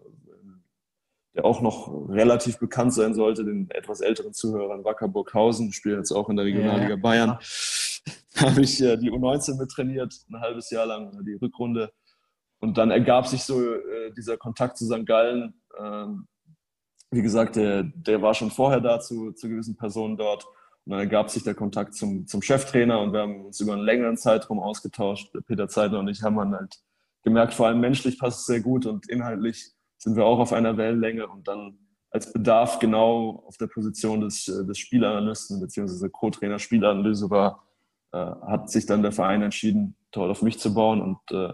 [1.35, 6.13] der auch noch relativ bekannt sein sollte, den etwas älteren Zuhörern Wacker Burghausen, spielt jetzt
[6.13, 6.97] auch in der Regionalliga ja.
[6.97, 7.39] Bayern.
[8.37, 11.91] Habe ich äh, die U19 mit trainiert, ein halbes Jahr lang, die Rückrunde.
[12.59, 15.07] Und dann ergab sich so äh, dieser Kontakt zu St.
[15.07, 15.63] Gallen.
[15.83, 16.29] Ähm,
[17.11, 20.47] wie gesagt, der, der war schon vorher da zu, zu gewissen Personen dort.
[20.85, 23.83] Und dann ergab sich der Kontakt zum, zum Cheftrainer und wir haben uns über einen
[23.83, 25.33] längeren Zeitraum ausgetauscht.
[25.47, 26.77] Peter Zeitler und ich haben dann halt
[27.23, 30.77] gemerkt, vor allem menschlich passt es sehr gut und inhaltlich sind wir auch auf einer
[30.77, 31.79] Wellenlänge und dann
[32.11, 36.09] als Bedarf genau auf der Position des, des Spielanalysten bzw.
[36.11, 37.65] Co-Trainer Spielanalyse war,
[38.13, 41.53] äh, hat sich dann der Verein entschieden, dort auf mich zu bauen und äh,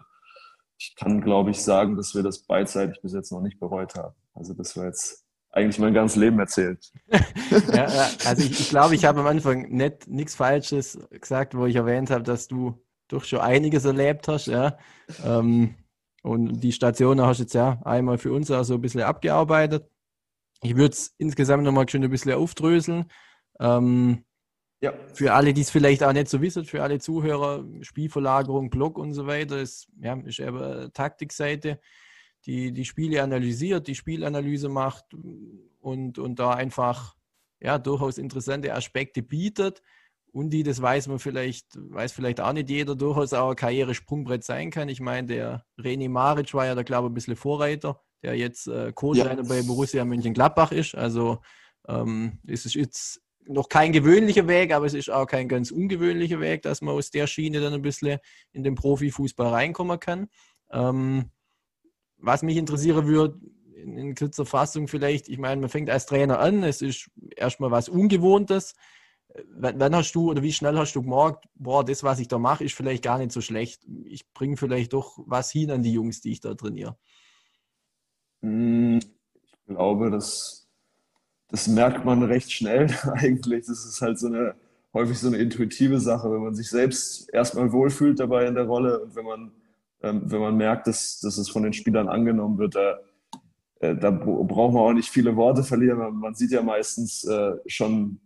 [0.78, 4.14] ich kann, glaube ich, sagen, dass wir das beidseitig bis jetzt noch nicht bereut haben.
[4.34, 6.92] Also das war jetzt eigentlich mein ganzes Leben erzählt.
[7.72, 7.86] ja,
[8.24, 12.10] also ich, ich glaube, ich habe am Anfang nicht nichts Falsches gesagt, wo ich erwähnt
[12.10, 14.76] habe, dass du doch schon einiges erlebt hast, ja.
[15.24, 15.74] Ähm,
[16.22, 19.88] und die Station hast du jetzt ja einmal für uns auch so ein bisschen abgearbeitet.
[20.62, 23.06] Ich würde es insgesamt nochmal schon ein bisschen aufdröseln.
[23.60, 24.24] Ähm,
[24.80, 24.92] ja.
[25.14, 29.14] Für alle, die es vielleicht auch nicht so wissen, für alle Zuhörer, Spielverlagerung, Blog und
[29.14, 31.80] so weiter, ist, ja, ist eben Taktikseite
[32.48, 35.04] die die Spiele analysiert, die Spielanalyse macht
[35.80, 37.14] und, und da einfach
[37.60, 39.82] ja, durchaus interessante Aspekte bietet
[40.32, 44.44] und die, das weiß man vielleicht, weiß vielleicht auch nicht jeder, durchaus auch ein Karrieresprungbrett
[44.44, 44.88] sein kann.
[44.88, 48.66] Ich meine, der René Maric war ja da, glaube ich, ein bisschen Vorreiter, der jetzt
[48.66, 49.48] äh, Co-Trainer ja.
[49.48, 50.94] bei Borussia Mönchengladbach ist.
[50.94, 51.40] Also
[51.86, 56.40] ähm, es ist jetzt noch kein gewöhnlicher Weg, aber es ist auch kein ganz ungewöhnlicher
[56.40, 58.18] Weg, dass man aus der Schiene dann ein bisschen
[58.52, 60.28] in den Profifußball reinkommen kann.
[60.70, 61.30] Ähm,
[62.18, 63.40] was mich interessieren würde,
[63.74, 67.70] in, in kürzer Fassung vielleicht, ich meine, man fängt als Trainer an, es ist erstmal
[67.70, 68.74] was Ungewohntes.
[69.54, 72.64] Wann hast du oder wie schnell hast du gemerkt, boah, das, was ich da mache,
[72.64, 73.86] ist vielleicht gar nicht so schlecht.
[74.04, 76.96] Ich bringe vielleicht doch was hin an die Jungs, die ich da trainiere.
[78.42, 80.68] Hm, ich glaube, das,
[81.48, 83.66] das merkt man recht schnell eigentlich.
[83.66, 84.56] Das ist halt so eine
[84.94, 89.00] häufig so eine intuitive Sache, wenn man sich selbst erstmal wohlfühlt dabei in der Rolle
[89.00, 89.52] und wenn man
[90.00, 92.98] wenn man merkt, dass, dass es von den Spielern angenommen wird, da,
[93.80, 96.18] äh, da braucht man auch nicht viele Worte verlieren.
[96.18, 98.20] Man sieht ja meistens äh, schon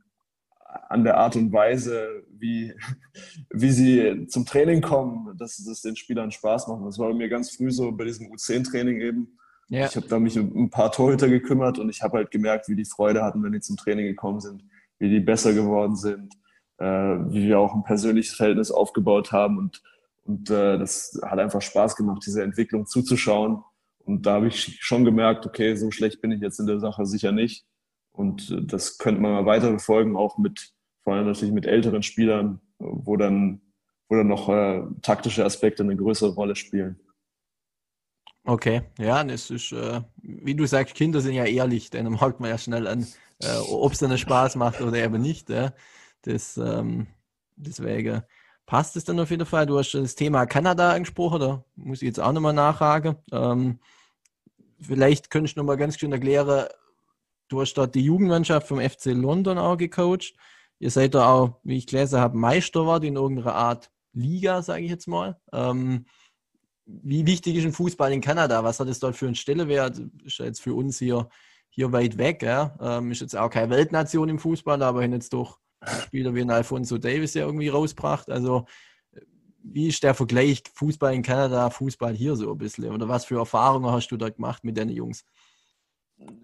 [0.88, 2.74] an der Art und Weise, wie,
[3.50, 6.87] wie sie zum Training kommen, dass es den Spielern Spaß macht.
[6.87, 9.38] Das war bei mir ganz früh so bei diesem U10-Training eben.
[9.68, 9.87] Ja.
[9.87, 12.76] Ich habe da mich um ein paar Torhüter gekümmert und ich habe halt gemerkt, wie
[12.76, 14.64] die Freude hatten, wenn die zum Training gekommen sind,
[14.98, 16.35] wie die besser geworden sind,
[16.78, 19.82] äh, wie wir auch ein persönliches Verhältnis aufgebaut haben und
[20.24, 23.62] und äh, das hat einfach Spaß gemacht, diese Entwicklung zuzuschauen.
[24.04, 27.06] Und da habe ich schon gemerkt, okay, so schlecht bin ich jetzt in der Sache
[27.06, 27.64] sicher nicht.
[28.12, 32.02] Und äh, das könnte man mal weiter verfolgen, auch mit, vor allem natürlich mit älteren
[32.02, 33.61] Spielern, wo dann,
[34.08, 37.00] wo dann noch äh, taktische Aspekte eine größere Rolle spielen.
[38.44, 42.50] Okay, ja, das ist, äh, wie du sagst, Kinder sind ja ehrlich, dann merkt man
[42.50, 43.06] ja schnell an,
[43.40, 45.48] äh, ob es dann Spaß macht oder eben nicht.
[45.48, 45.72] Ja.
[46.22, 47.06] Das, ähm,
[47.54, 48.22] deswegen
[48.66, 49.66] passt es dann auf jeden Fall.
[49.66, 53.16] Du hast das Thema Kanada angesprochen, da muss ich jetzt auch nochmal nachhaken.
[53.31, 53.81] Ähm,
[54.81, 56.66] vielleicht könntest du nochmal ganz schön erklären,
[57.48, 60.35] du hast dort die Jugendmannschaft vom FC London auch gecoacht.
[60.79, 64.85] Ihr seid da auch, wie ich gelesen habe, Meister war in irgendeiner Art Liga, sage
[64.85, 65.38] ich jetzt mal.
[65.53, 66.07] Ähm,
[66.87, 68.64] wie wichtig ist ein Fußball in Kanada?
[68.64, 70.01] Was hat es dort für einen Stellewert?
[70.25, 71.29] Ist ja jetzt für uns hier,
[71.68, 72.42] hier weit weg.
[72.42, 72.77] Ja?
[72.81, 75.59] Ähm, ist jetzt auch keine Weltnation im Fußball, aber jetzt doch
[76.02, 78.30] Spieler wie ein Alfonso Davis ja irgendwie rausbracht.
[78.30, 78.66] Also
[79.62, 82.92] wie ist der Vergleich Fußball in Kanada, Fußball hier so ein bisschen?
[82.92, 85.24] Oder was für Erfahrungen hast du da gemacht mit deinen Jungs?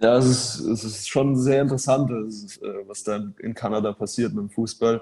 [0.00, 4.32] Ja, es ist, es ist schon sehr interessant, ist, äh, was da in Kanada passiert
[4.32, 5.00] mit dem Fußball.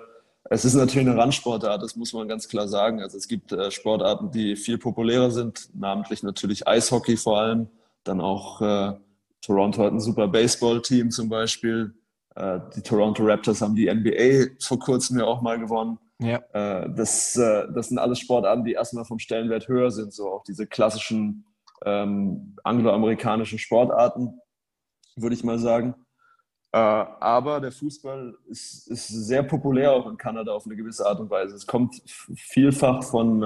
[0.49, 3.01] Es ist natürlich eine Randsportart, das muss man ganz klar sagen.
[3.01, 7.69] Also es gibt äh, Sportarten, die viel populärer sind, namentlich natürlich Eishockey vor allem.
[8.05, 8.93] Dann auch äh,
[9.41, 11.95] Toronto hat ein super Baseball-Team zum Beispiel.
[12.37, 15.99] Äh, die Toronto Raptors haben die NBA vor kurzem ja auch mal gewonnen.
[16.19, 16.39] Ja.
[16.53, 20.45] Äh, das, äh, das sind alles Sportarten, die erstmal vom Stellenwert höher sind, so auch
[20.45, 21.47] diese klassischen
[21.85, 24.39] ähm, angloamerikanischen Sportarten.
[25.17, 25.95] würde ich mal sagen.
[26.73, 31.31] Aber der Fußball ist, ist, sehr populär auch in Kanada auf eine gewisse Art und
[31.31, 31.55] Weise.
[31.55, 32.03] Es kommt
[32.35, 33.41] vielfach von,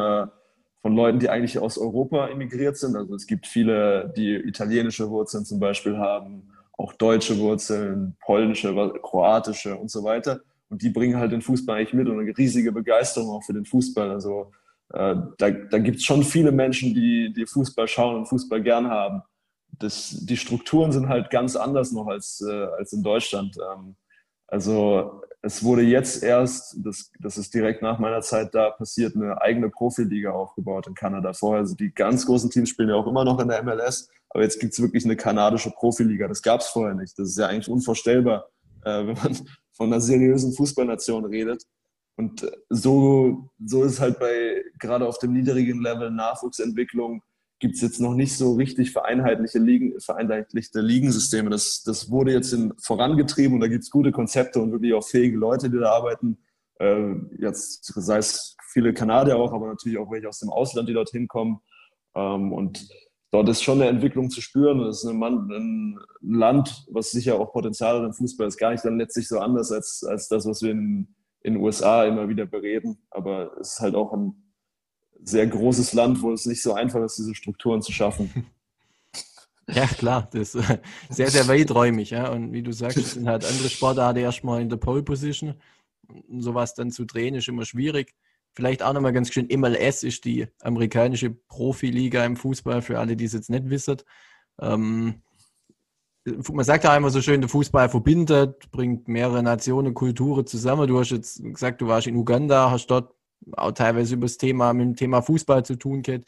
[0.82, 2.96] von Leuten, die eigentlich aus Europa emigriert sind.
[2.96, 6.50] Also es gibt viele, die italienische Wurzeln zum Beispiel haben,
[6.80, 10.40] auch deutsche Wurzeln, polnische, kroatische und so weiter.
[10.68, 13.64] Und die bringen halt den Fußball eigentlich mit und eine riesige Begeisterung auch für den
[13.64, 14.10] Fußball.
[14.10, 14.52] Also
[14.92, 18.88] äh, da, da gibt es schon viele Menschen, die, die Fußball schauen und Fußball gern
[18.88, 19.22] haben
[19.80, 23.56] das, die Strukturen sind halt ganz anders noch als, äh, als in Deutschland.
[23.56, 23.96] Ähm,
[24.46, 29.40] also es wurde jetzt erst, das, das ist direkt nach meiner Zeit da passiert, eine
[29.40, 31.32] eigene Profiliga aufgebaut in Kanada.
[31.32, 34.42] Vorher, also die ganz großen Teams spielen ja auch immer noch in der MLS, aber
[34.42, 36.28] jetzt gibt es wirklich eine kanadische Profiliga.
[36.28, 37.18] Das gab es vorher nicht.
[37.18, 38.48] Das ist ja eigentlich unvorstellbar,
[38.84, 39.34] äh, wenn man
[39.72, 41.64] von einer seriösen Fußballnation redet.
[42.16, 47.22] Und so, so ist halt bei gerade auf dem niedrigen Level Nachwuchsentwicklung
[47.60, 51.50] gibt es jetzt noch nicht so richtig vereinheitlichte, Ligen, vereinheitlichte Ligensysteme.
[51.50, 55.06] Das, das wurde jetzt in, vorangetrieben und da gibt es gute Konzepte und wirklich auch
[55.06, 56.38] fähige Leute, die da arbeiten.
[56.80, 60.94] Äh, jetzt sei es viele Kanadier auch, aber natürlich auch welche aus dem Ausland, die
[60.94, 61.60] dorthin kommen.
[62.14, 62.88] Ähm, und
[63.30, 64.78] dort ist schon eine Entwicklung zu spüren.
[64.78, 68.70] Das ist ein, Mann, ein Land, was sicher auch Potenzial hat im Fußball ist, gar
[68.70, 72.30] nicht dann letztlich so anders als, als das, was wir in, in den USA immer
[72.30, 73.02] wieder bereden.
[73.10, 74.49] Aber es ist halt auch ein
[75.24, 78.46] sehr großes Land, wo es nicht so einfach ist, diese Strukturen zu schaffen.
[79.72, 80.78] Ja, klar, das ist äh,
[81.10, 82.10] sehr, sehr weiträumig.
[82.10, 82.30] Ja?
[82.32, 85.54] Und wie du sagst, sind halt andere Sportarten erstmal in der Pole Position.
[86.08, 88.14] Und sowas dann zu drehen ist immer schwierig.
[88.52, 93.26] Vielleicht auch nochmal ganz schön, MLS ist die amerikanische Profiliga im Fußball, für alle, die
[93.26, 93.98] es jetzt nicht wissen.
[94.60, 95.22] Ähm,
[96.24, 100.88] man sagt ja immer so schön, der Fußball verbindet, bringt mehrere Nationen, Kulturen zusammen.
[100.88, 103.14] Du hast jetzt gesagt, du warst in Uganda, hast dort
[103.52, 106.22] auch teilweise über das Thema, mit dem Thema Fußball zu tun hat.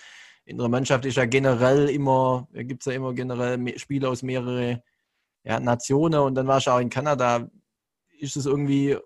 [0.44, 4.80] In der Mannschaft ist ja generell immer, gibt es ja immer generell Spieler aus mehreren
[5.44, 7.48] ja, Nationen und dann warst du auch in Kanada.
[8.18, 8.96] Ist es irgendwie,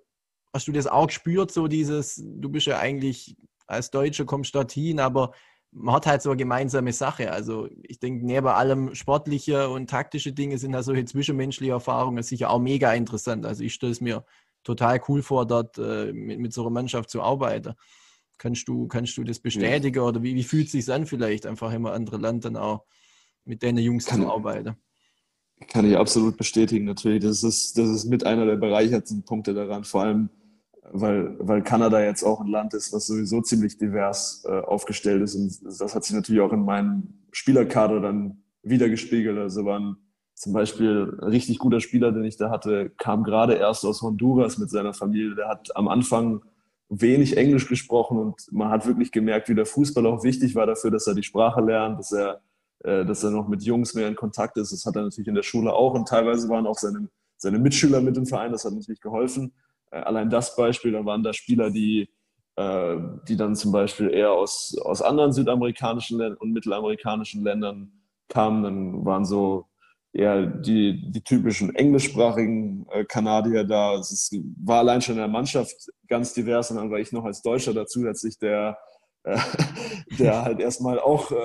[0.53, 5.01] hast du das auch gespürt, so dieses, du bist ja eigentlich als Deutscher kommst dorthin,
[5.01, 5.33] aber
[5.73, 7.33] man hat halt so eine gemeinsame Sache.
[7.33, 12.51] Also ich denke, neben allem sportliche und taktische Dinge sind da solche zwischenmenschliche Erfahrungen sicher
[12.51, 13.45] auch mega interessant.
[13.45, 14.25] Also ich stelle es mir
[14.67, 17.75] total cool vor, dort äh, mit, mit so einer Mannschaft zu arbeiten.
[18.39, 20.03] Kannst du, kannst du das bestätigen ja.
[20.03, 22.85] oder wie, wie fühlt es sich an, vielleicht einfach immer andere Land dann auch
[23.45, 24.77] mit deinen Jungs kann, zu arbeiten?
[25.69, 27.23] Kann ich absolut bestätigen, natürlich.
[27.23, 30.29] Das ist, das ist mit einer der bereichertsten Punkte daran, vor allem,
[30.93, 35.35] weil, weil Kanada jetzt auch ein Land ist, was sowieso ziemlich divers äh, aufgestellt ist.
[35.35, 39.39] Und das hat sich natürlich auch in meinem Spielerkader dann wiedergespiegelt.
[39.39, 39.97] Also waren
[40.37, 44.59] zum Beispiel ein richtig guter Spieler, den ich da hatte, kam gerade erst aus Honduras
[44.59, 45.35] mit seiner Familie.
[45.35, 46.43] Der hat am Anfang
[46.91, 50.91] wenig Englisch gesprochen und man hat wirklich gemerkt, wie der Fußball auch wichtig war dafür,
[50.91, 52.43] dass er die Sprache lernt, dass er,
[52.85, 54.73] äh, dass er noch mit Jungs mehr in Kontakt ist.
[54.73, 58.03] Das hat er natürlich in der Schule auch und teilweise waren auch seine, seine Mitschüler
[58.03, 58.53] mit im Verein.
[58.53, 59.55] Das hat natürlich geholfen.
[59.91, 62.11] Äh, allein das Beispiel, dann waren da Spieler, die,
[62.57, 62.97] äh,
[63.27, 67.91] die dann zum Beispiel eher aus, aus anderen südamerikanischen und mittelamerikanischen Ländern
[68.29, 68.63] kamen.
[68.63, 69.67] Dann waren so
[70.17, 73.95] eher die, die typischen englischsprachigen äh, Kanadier da.
[73.95, 74.31] Es
[74.63, 77.75] war allein schon in der Mannschaft ganz divers und dann war ich noch als Deutscher
[77.75, 78.79] dazu, zusätzlich der,
[79.25, 79.39] äh,
[80.19, 81.37] der halt erstmal auch äh,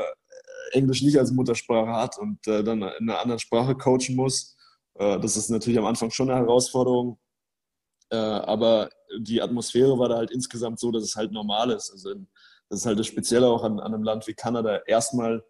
[0.72, 4.56] Englisch nicht als Muttersprache hat und dann in einer anderen Sprache coachen muss.
[4.96, 7.20] Das ist natürlich am Anfang schon eine Herausforderung.
[8.10, 11.92] Aber die Atmosphäre war da halt insgesamt so, dass es halt normal ist.
[11.92, 12.14] Also
[12.70, 14.80] das ist halt das Spezielle auch an, an einem Land wie Kanada.
[14.88, 15.44] Erstmal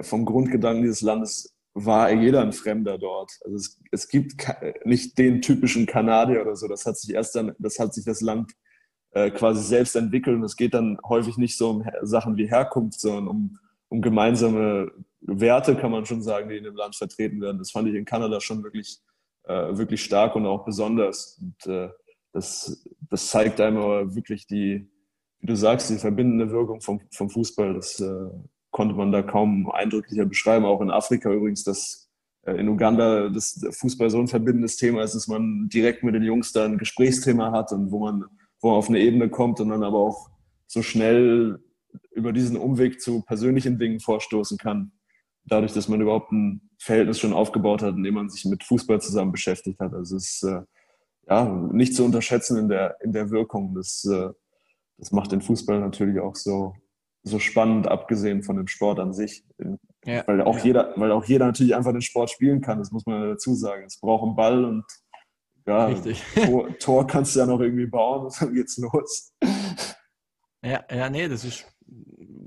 [0.00, 3.32] vom Grundgedanken dieses Landes war jeder ein Fremder dort.
[3.44, 4.46] Also es, es gibt
[4.84, 6.68] nicht den typischen Kanadier oder so.
[6.68, 8.52] Das hat sich erst dann, das hat sich das Land
[9.12, 13.00] äh, quasi selbst entwickelt und es geht dann häufig nicht so um Sachen wie Herkunft,
[13.00, 17.58] sondern um, um gemeinsame Werte, kann man schon sagen, die in dem Land vertreten werden.
[17.58, 18.98] Das fand ich in Kanada schon wirklich,
[19.44, 21.40] äh, wirklich stark und auch besonders.
[21.40, 21.90] Und äh,
[22.32, 24.90] das, das zeigt einem aber wirklich die,
[25.40, 27.74] wie du sagst, die verbindende Wirkung vom, vom Fußball.
[27.74, 28.00] Das
[28.70, 30.64] konnte man da kaum eindrücklicher beschreiben.
[30.64, 32.08] Auch in Afrika übrigens, dass
[32.42, 36.22] äh, in Uganda das Fußball so ein verbindendes Thema ist, dass man direkt mit den
[36.22, 38.24] Jungs da ein Gesprächsthema hat und wo man,
[38.60, 40.30] wo man auf eine Ebene kommt und dann aber auch
[40.66, 41.62] so schnell
[42.12, 44.92] über diesen Umweg zu persönlichen Dingen vorstoßen kann.
[45.44, 49.00] Dadurch, dass man überhaupt ein Verhältnis schon aufgebaut hat, in dem man sich mit Fußball
[49.00, 49.94] zusammen beschäftigt hat.
[49.94, 50.62] Also es ist äh,
[51.28, 53.74] ja, nicht zu unterschätzen in der, in der Wirkung.
[53.74, 54.30] Das, äh,
[54.98, 56.74] das macht den Fußball natürlich auch so,
[57.22, 59.44] so spannend, abgesehen von dem Sport an sich.
[60.04, 60.64] Ja, weil, auch ja.
[60.64, 63.84] jeder, weil auch jeder natürlich einfach den Sport spielen kann, das muss man dazu sagen.
[63.84, 64.84] Es braucht einen Ball und
[65.66, 65.92] ja,
[66.46, 69.34] Tor, Tor, kannst du ja noch irgendwie bauen und dann geht's los.
[70.64, 71.66] Ja, ja, nee, das ist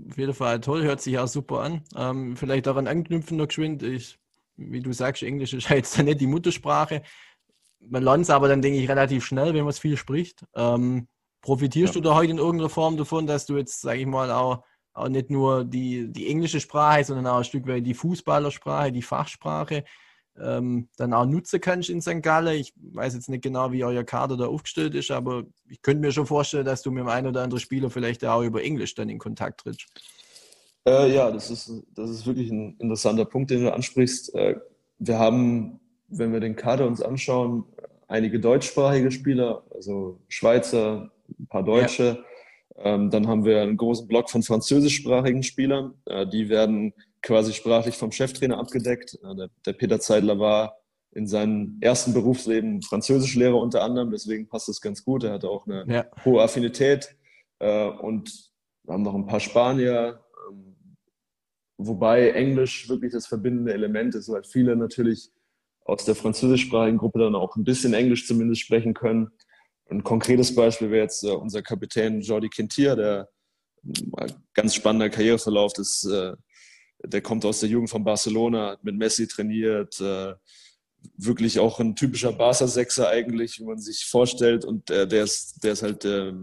[0.10, 1.84] auf jeden Fall toll, hört sich auch super an.
[1.96, 3.84] Ähm, vielleicht daran anknüpfen noch geschwind.
[3.84, 4.20] Ich
[4.58, 7.04] Wie du sagst, Englisch ist jetzt nicht die Muttersprache.
[7.80, 10.46] Man lernt es aber dann, denke ich, relativ schnell, wenn man es viel spricht.
[10.56, 11.08] Ähm,
[11.42, 12.02] profitierst ja.
[12.02, 14.64] du da heute in irgendeiner Form davon, dass du jetzt, sage ich mal, auch,
[14.94, 19.02] auch nicht nur die, die englische Sprache, sondern auch ein Stück weit die Fußballersprache, die
[19.02, 19.84] Fachsprache
[20.40, 22.22] ähm, dann auch nutzen kannst in St.
[22.22, 22.60] Gallen.
[22.60, 26.12] Ich weiß jetzt nicht genau, wie euer Kader da aufgestellt ist, aber ich könnte mir
[26.12, 29.10] schon vorstellen, dass du mit dem einen oder anderen Spieler vielleicht auch über Englisch dann
[29.10, 29.88] in Kontakt trittst.
[30.88, 34.34] Äh, ja, das ist, das ist wirklich ein interessanter Punkt, den du ansprichst.
[34.34, 34.56] Äh,
[35.00, 37.66] wir haben, wenn wir den Kader uns anschauen,
[38.08, 42.24] einige deutschsprachige Spieler, also Schweizer, ein paar Deutsche.
[42.76, 42.96] Ja.
[42.96, 45.94] Ähm, dann haben wir einen großen Block von französischsprachigen Spielern.
[46.06, 49.20] Äh, die werden quasi sprachlich vom Cheftrainer abgedeckt.
[49.24, 50.78] Äh, der, der, Peter Zeidler war
[51.12, 55.24] in seinem ersten Berufsleben Französischlehrer unter anderem, deswegen passt das ganz gut.
[55.24, 56.06] Er hatte auch eine ja.
[56.24, 57.16] hohe Affinität.
[57.60, 58.52] Äh, und
[58.84, 60.76] wir haben noch ein paar Spanier, ähm,
[61.78, 65.32] wobei Englisch wirklich das verbindende Element ist, weil viele natürlich
[65.86, 69.32] aus der französischsprachigen Gruppe dann auch ein bisschen Englisch zumindest sprechen können.
[69.92, 73.30] Ein konkretes Beispiel wäre jetzt äh, unser Kapitän Jordi Quintier, der
[74.54, 76.08] ganz spannender Karriereverlauf des
[77.04, 80.34] der kommt aus der Jugend von Barcelona, hat mit Messi trainiert, äh,
[81.18, 84.66] wirklich auch ein typischer Barca-Sechser eigentlich, wie man sich vorstellt.
[84.66, 86.34] Und äh, der, ist, der ist halt äh,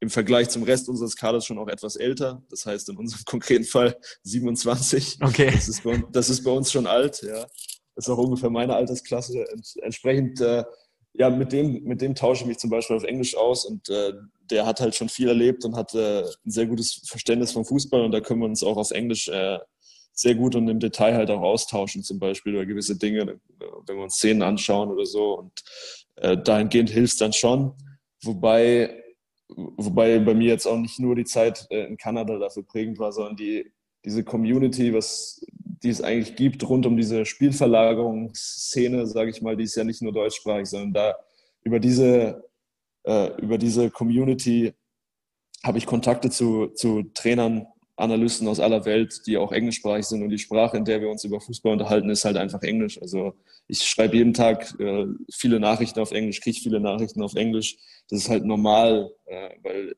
[0.00, 2.42] im Vergleich zum Rest unseres Kaders schon auch etwas älter.
[2.50, 5.18] Das heißt in unserem konkreten Fall 27.
[5.20, 5.50] Okay.
[5.52, 7.46] Das ist bei, das ist bei uns schon alt, ja.
[7.94, 9.44] Das ist auch ungefähr meine Altersklasse.
[9.82, 10.64] Entsprechend, äh,
[11.14, 14.12] ja, mit dem, mit dem tausche ich mich zum Beispiel auf Englisch aus und äh,
[14.50, 18.02] der hat halt schon viel erlebt und hat äh, ein sehr gutes Verständnis vom Fußball
[18.02, 19.58] und da können wir uns auch auf Englisch äh,
[20.14, 23.40] sehr gut und im Detail halt auch austauschen, zum Beispiel über gewisse Dinge,
[23.86, 25.38] wenn wir uns Szenen anschauen oder so.
[25.38, 25.52] Und
[26.16, 27.72] äh, dahingehend hilft es dann schon.
[28.22, 29.02] Wobei,
[29.48, 33.12] wobei bei mir jetzt auch nicht nur die Zeit äh, in Kanada dafür prägend war,
[33.12, 33.72] sondern die,
[34.04, 35.44] diese Community, was
[35.82, 40.02] die es eigentlich gibt rund um diese Spielverlagerungsszene, sage ich mal, die ist ja nicht
[40.02, 41.16] nur deutschsprachig, sondern da
[41.64, 42.48] über diese,
[43.04, 44.74] äh, über diese Community
[45.62, 47.66] habe ich Kontakte zu, zu Trainern
[47.96, 51.24] Analysten aus aller Welt, die auch englischsprachig sind und die Sprache, in der wir uns
[51.24, 53.00] über Fußball unterhalten, ist halt einfach Englisch.
[53.00, 53.34] Also
[53.68, 57.76] ich schreibe jeden Tag äh, viele Nachrichten auf Englisch, kriege viele Nachrichten auf Englisch.
[58.08, 59.94] Das ist halt normal, äh, weil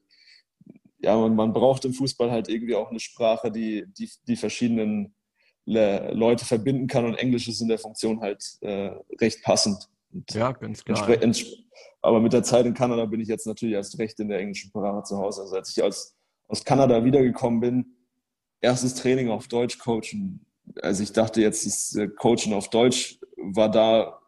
[0.98, 5.14] ja, man, man, braucht im Fußball halt irgendwie auch eine Sprache, die die, die verschiedenen
[5.66, 8.90] Leute verbinden kann und Englisch ist in der Funktion halt äh,
[9.20, 9.88] recht passend.
[10.12, 11.08] Und ja, ganz klar.
[12.02, 14.68] Aber mit der Zeit in Kanada bin ich jetzt natürlich erst recht in der englischen
[14.68, 15.40] Sprache zu Hause.
[15.40, 16.14] Also als ich als
[16.48, 17.96] aus Kanada wiedergekommen bin,
[18.60, 20.44] erstes Training auf Deutsch coachen.
[20.82, 24.20] Also ich dachte jetzt, das äh, Coachen auf Deutsch war da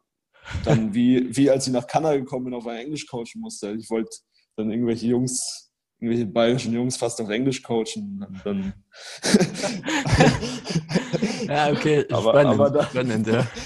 [0.65, 3.73] dann wie, wie als ich nach Kanada gekommen bin, auf ein Englisch coachen musste.
[3.73, 4.17] Ich wollte
[4.57, 5.66] dann irgendwelche Jungs,
[5.99, 8.25] irgendwelche bayerischen Jungs fast auf Englisch coachen.
[8.27, 8.75] Und dann
[11.49, 13.47] ja, okay, aber, spannend, aber da, spannend, ja.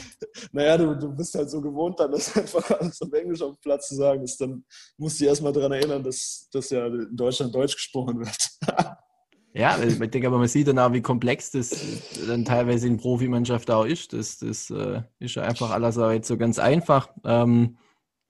[0.52, 3.60] Naja, du, du bist halt so gewohnt, dann das einfach alles auf Englisch auf dem
[3.60, 4.22] Platz zu sagen.
[4.22, 4.64] Ist, dann
[4.96, 8.38] musst du dich erstmal daran erinnern, dass, dass ja in Deutschland Deutsch gesprochen wird.
[9.52, 11.74] Ja, ich denke aber, man sieht dann auch, wie komplex das
[12.28, 14.12] dann teilweise in Profimannschaft auch ist.
[14.12, 17.08] Das, das äh, ist ja einfach alles auch jetzt so ganz einfach.
[17.24, 17.76] Ähm,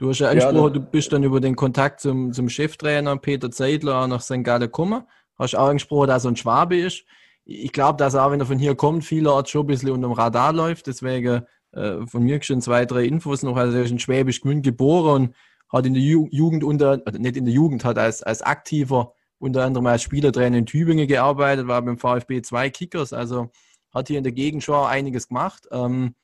[0.00, 3.50] du hast ja angesprochen, ja, du bist dann über den Kontakt zum, zum Cheftrainer Peter
[3.50, 4.42] Zeidler nach St.
[4.42, 5.04] Gallen gekommen.
[5.38, 7.04] Hast auch angesprochen, dass er ein Schwabe ist.
[7.44, 10.08] Ich glaube, dass er auch, wenn er von hier kommt, vielerorts schon ein bisschen unter
[10.08, 10.86] dem Radar läuft.
[10.86, 11.42] Deswegen
[11.72, 13.56] äh, von mir schon zwei, drei Infos noch.
[13.56, 15.34] Also er ist in Schwäbisch Gmünd geboren und
[15.68, 19.64] hat in der Jugend unter, also nicht in der Jugend, hat als, als aktiver unter
[19.64, 23.50] anderem als Spielertrainer in Tübingen gearbeitet, war beim VfB 2 Kickers, also
[23.92, 25.66] hat hier in der Gegend schon einiges gemacht.
[25.72, 26.14] Ähm,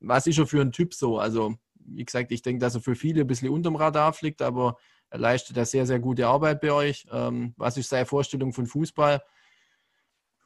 [0.00, 1.18] was ist er für ein Typ so?
[1.18, 1.54] Also,
[1.86, 4.76] wie gesagt, ich denke, dass er für viele ein bisschen unterm Radar fliegt, aber
[5.10, 7.06] er leistet da sehr, sehr gute Arbeit bei euch.
[7.12, 9.22] Ähm, was ist seine Vorstellung von Fußball?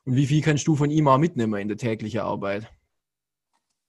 [0.04, 2.70] Und wie viel kannst du von ihm auch mitnehmen in der täglichen Arbeit?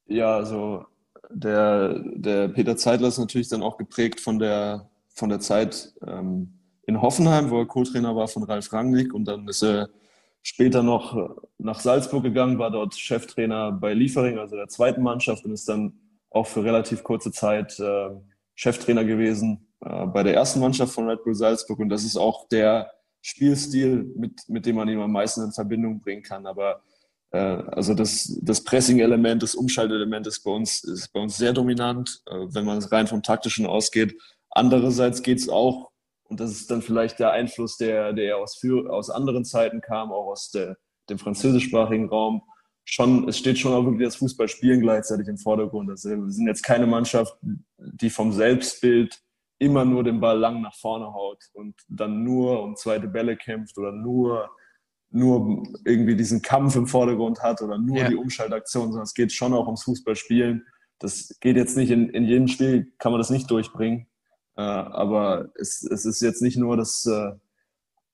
[0.08, 0.86] Ja, also
[1.30, 6.54] der, der Peter Zeidler ist natürlich dann auch geprägt von der, von der Zeit ähm,
[6.88, 9.90] in Hoffenheim, wo er Co-Trainer war von Ralf Rangnick und dann ist er
[10.42, 15.52] später noch nach Salzburg gegangen, war dort Cheftrainer bei Liefering, also der zweiten Mannschaft und
[15.52, 16.00] ist dann
[16.38, 18.10] auch für relativ kurze Zeit äh,
[18.56, 22.48] Cheftrainer gewesen äh, bei der ersten Mannschaft von Red Bull Salzburg und das ist auch
[22.48, 26.46] der Spielstil, mit, mit dem man ihn am meisten in Verbindung bringen kann.
[26.46, 26.82] Aber
[27.32, 32.22] äh, also das, das Pressing-Element, das Umschaltelement ist bei uns, ist bei uns sehr dominant,
[32.28, 34.16] äh, wenn man rein vom Taktischen ausgeht.
[34.50, 35.92] Andererseits geht es auch
[36.30, 40.28] und das ist dann vielleicht der Einfluss, der, der aus, aus anderen Zeiten kam, auch
[40.28, 40.78] aus der,
[41.10, 42.44] dem französischsprachigen Raum.
[42.90, 45.90] Schon, es steht schon auch wirklich das Fußballspielen gleichzeitig im Vordergrund.
[45.90, 47.38] Also wir sind jetzt keine Mannschaft,
[47.78, 49.22] die vom Selbstbild
[49.60, 53.78] immer nur den Ball lang nach vorne haut und dann nur um zweite Bälle kämpft
[53.78, 54.50] oder nur
[55.10, 58.10] nur irgendwie diesen Kampf im Vordergrund hat oder nur ja.
[58.10, 60.66] die Umschaltaktion, sondern es geht schon auch ums Fußballspielen.
[61.00, 64.08] Das geht jetzt nicht in, in jedem Spiel, kann man das nicht durchbringen.
[64.58, 67.32] Äh, aber es, es ist jetzt nicht nur das, äh,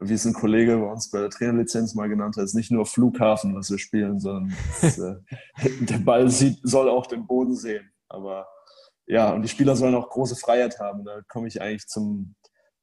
[0.07, 2.85] wie es ein Kollege bei uns bei der Trainerlizenz mal genannt hat, ist nicht nur
[2.85, 5.15] Flughafen, was wir spielen, sondern es, äh,
[5.81, 7.91] der Ball sieht, soll auch den Boden sehen.
[8.07, 8.47] Aber
[9.05, 11.03] ja, und die Spieler sollen auch große Freiheit haben.
[11.03, 12.35] Da komme ich eigentlich zum,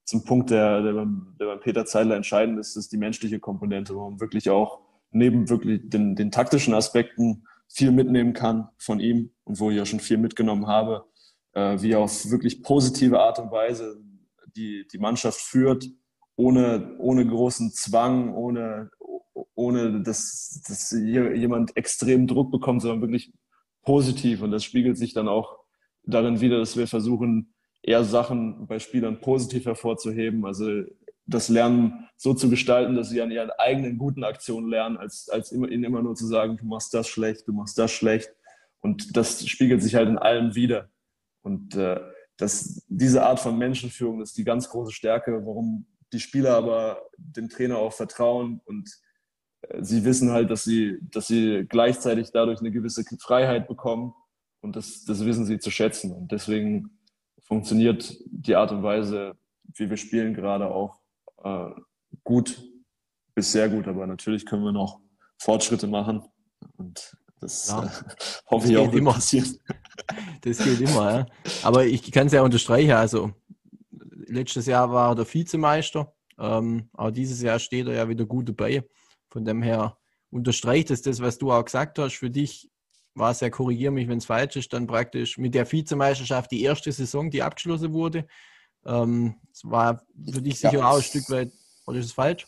[0.05, 3.95] zum Punkt, der, der, beim, der beim Peter Zeidler entscheidend ist, ist die menschliche Komponente,
[3.95, 9.33] wo man wirklich auch neben wirklich den, den taktischen Aspekten viel mitnehmen kann von ihm
[9.45, 11.05] und wo ich auch schon viel mitgenommen habe,
[11.53, 14.01] äh, wie er auf wirklich positive Art und Weise
[14.57, 15.87] die, die Mannschaft führt,
[16.41, 18.91] ohne, ohne großen Zwang, ohne,
[19.55, 23.33] ohne dass, dass jemand extrem Druck bekommt, sondern wirklich
[23.83, 24.41] positiv.
[24.41, 25.59] Und das spiegelt sich dann auch
[26.03, 30.47] darin wieder, dass wir versuchen, eher Sachen bei Spielern positiv hervorzuheben.
[30.47, 30.85] Also
[31.27, 35.53] das Lernen so zu gestalten, dass sie an ihren eigenen guten Aktionen lernen, als, als
[35.53, 38.31] immer, ihnen immer nur zu sagen, du machst das schlecht, du machst das schlecht.
[38.81, 40.89] Und das spiegelt sich halt in allem wieder.
[41.43, 42.01] Und äh,
[42.39, 47.49] das, diese Art von Menschenführung ist die ganz große Stärke, warum die Spieler aber dem
[47.49, 48.91] Trainer auch vertrauen und
[49.63, 54.15] äh, sie wissen halt, dass sie, dass sie gleichzeitig dadurch eine gewisse Freiheit bekommen
[54.61, 56.13] und das, das wissen sie zu schätzen.
[56.13, 56.99] Und deswegen
[57.43, 59.37] funktioniert die Art und Weise,
[59.75, 61.01] wie wir spielen, gerade auch
[61.43, 61.71] äh,
[62.25, 62.63] gut
[63.35, 63.89] bis sehr gut.
[63.89, 65.01] Aber natürlich können wir noch
[65.39, 66.23] Fortschritte machen.
[66.77, 67.85] Und das ja.
[67.85, 67.89] äh,
[68.51, 69.15] hoffe das ich auch immer.
[70.43, 71.27] Das geht immer, ja.
[71.63, 72.93] Aber ich kann es ja unterstreichen.
[72.93, 73.33] Also,
[74.31, 76.15] letztes Jahr war er der Vizemeister.
[76.39, 78.85] Ähm, aber dieses Jahr steht er ja wieder gut dabei.
[79.29, 79.99] Von dem her
[80.31, 82.15] unterstreicht es das, was du auch gesagt hast.
[82.15, 82.71] Für dich
[83.15, 86.63] war es ja, korrigiere mich, wenn es falsch ist, dann praktisch mit der Vizemeisterschaft die
[86.63, 88.27] erste Saison, die abgeschlossen wurde.
[88.87, 90.03] Ähm, es war
[90.33, 90.89] für dich sicher ja.
[90.89, 91.53] auch ein Stück weit,
[91.87, 92.47] oder ist es falsch?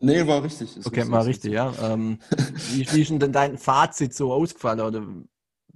[0.00, 0.76] Nee, war richtig.
[0.76, 1.72] Ist okay, war richtig, ja.
[1.80, 2.18] Ähm,
[2.72, 4.80] wie, wie ist denn dein Fazit so ausgefallen?
[4.80, 5.06] Oder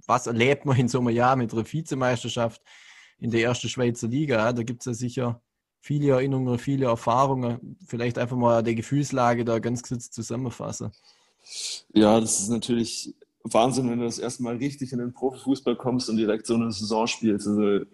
[0.05, 2.61] was erlebt man in so einem Jahr mit einer Vizemeisterschaft
[3.19, 4.51] in der ersten Schweizer Liga?
[4.53, 5.41] Da gibt es ja sicher
[5.85, 7.77] viele Erinnerungen, viele Erfahrungen.
[7.85, 10.91] Vielleicht einfach mal die Gefühlslage da ganz kurz zusammenfassen.
[11.93, 13.13] Ja, das ist natürlich
[13.43, 16.71] Wahnsinn, wenn du das erste Mal richtig in den Profifußball kommst und direkt so eine
[16.71, 17.47] Saison spielst.
[17.47, 17.85] Also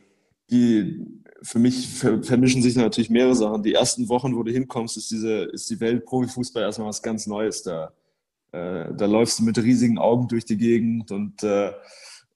[0.50, 1.06] die,
[1.42, 3.64] für mich vermischen sich natürlich mehrere Sachen.
[3.64, 7.28] Die ersten Wochen, wo du hinkommst, ist, diese, ist die Welt Profifußball erstmal was ganz
[7.28, 7.64] Neues.
[7.64, 7.92] Da,
[8.54, 11.74] äh, da läufst du mit riesigen Augen durch die Gegend und äh,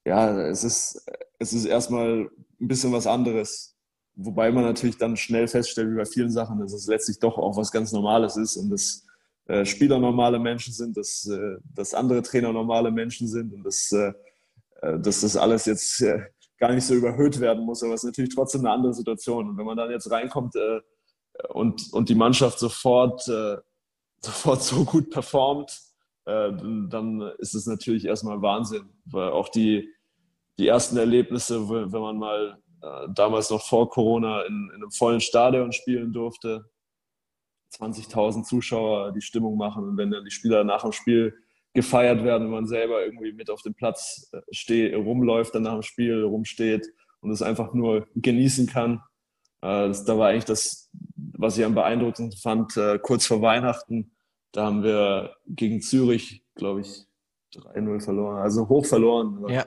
[0.06, 1.06] ja, es ist,
[1.40, 2.30] es ist erstmal
[2.60, 3.76] ein bisschen was anderes.
[4.16, 7.58] Wobei man natürlich dann schnell feststellt, wie bei vielen Sachen, dass es letztlich doch auch
[7.58, 9.06] was ganz Normales ist und das
[9.48, 13.92] äh, Spieler normale Menschen sind, dass, äh, dass andere Trainer normale Menschen sind und dass,
[13.92, 14.14] äh,
[14.82, 16.22] äh dass das alles jetzt äh,
[16.58, 17.84] gar nicht so überhöht werden muss.
[17.84, 19.50] Aber es ist natürlich trotzdem eine andere Situation.
[19.50, 20.80] Und wenn man dann jetzt reinkommt äh,
[21.50, 23.22] und, und die Mannschaft sofort,
[24.22, 25.78] sofort so gut performt,
[26.24, 28.90] dann ist es natürlich erstmal Wahnsinn.
[29.04, 29.94] Weil auch die,
[30.58, 32.58] die ersten Erlebnisse, wenn man mal
[33.16, 36.70] damals noch vor Corona in, in einem vollen Stadion spielen durfte,
[37.80, 41.34] 20.000 Zuschauer die Stimmung machen und wenn dann die Spieler nach dem Spiel
[41.74, 45.74] gefeiert werden, wenn man selber irgendwie mit auf dem Platz äh, steht, rumläuft, dann nach
[45.74, 46.88] dem Spiel rumsteht
[47.20, 49.02] und es einfach nur genießen kann.
[49.62, 54.16] Äh, da war eigentlich das, was ich am beeindruckendsten fand, äh, kurz vor Weihnachten,
[54.54, 57.06] da haben wir gegen Zürich, glaube ich,
[57.54, 59.46] 3-0 verloren, also hoch verloren.
[59.50, 59.66] Ja.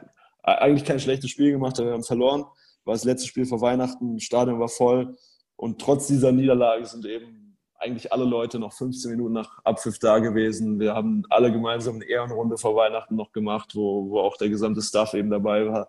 [0.57, 2.44] Eigentlich kein schlechtes Spiel gemacht, aber wir haben verloren.
[2.84, 5.16] War das letzte Spiel vor Weihnachten, das Stadion war voll
[5.57, 10.18] und trotz dieser Niederlage sind eben eigentlich alle Leute noch 15 Minuten nach Abpfiff da
[10.18, 10.80] gewesen.
[10.80, 14.82] Wir haben alle gemeinsam eine Ehrenrunde vor Weihnachten noch gemacht, wo, wo auch der gesamte
[14.82, 15.88] Staff eben dabei war.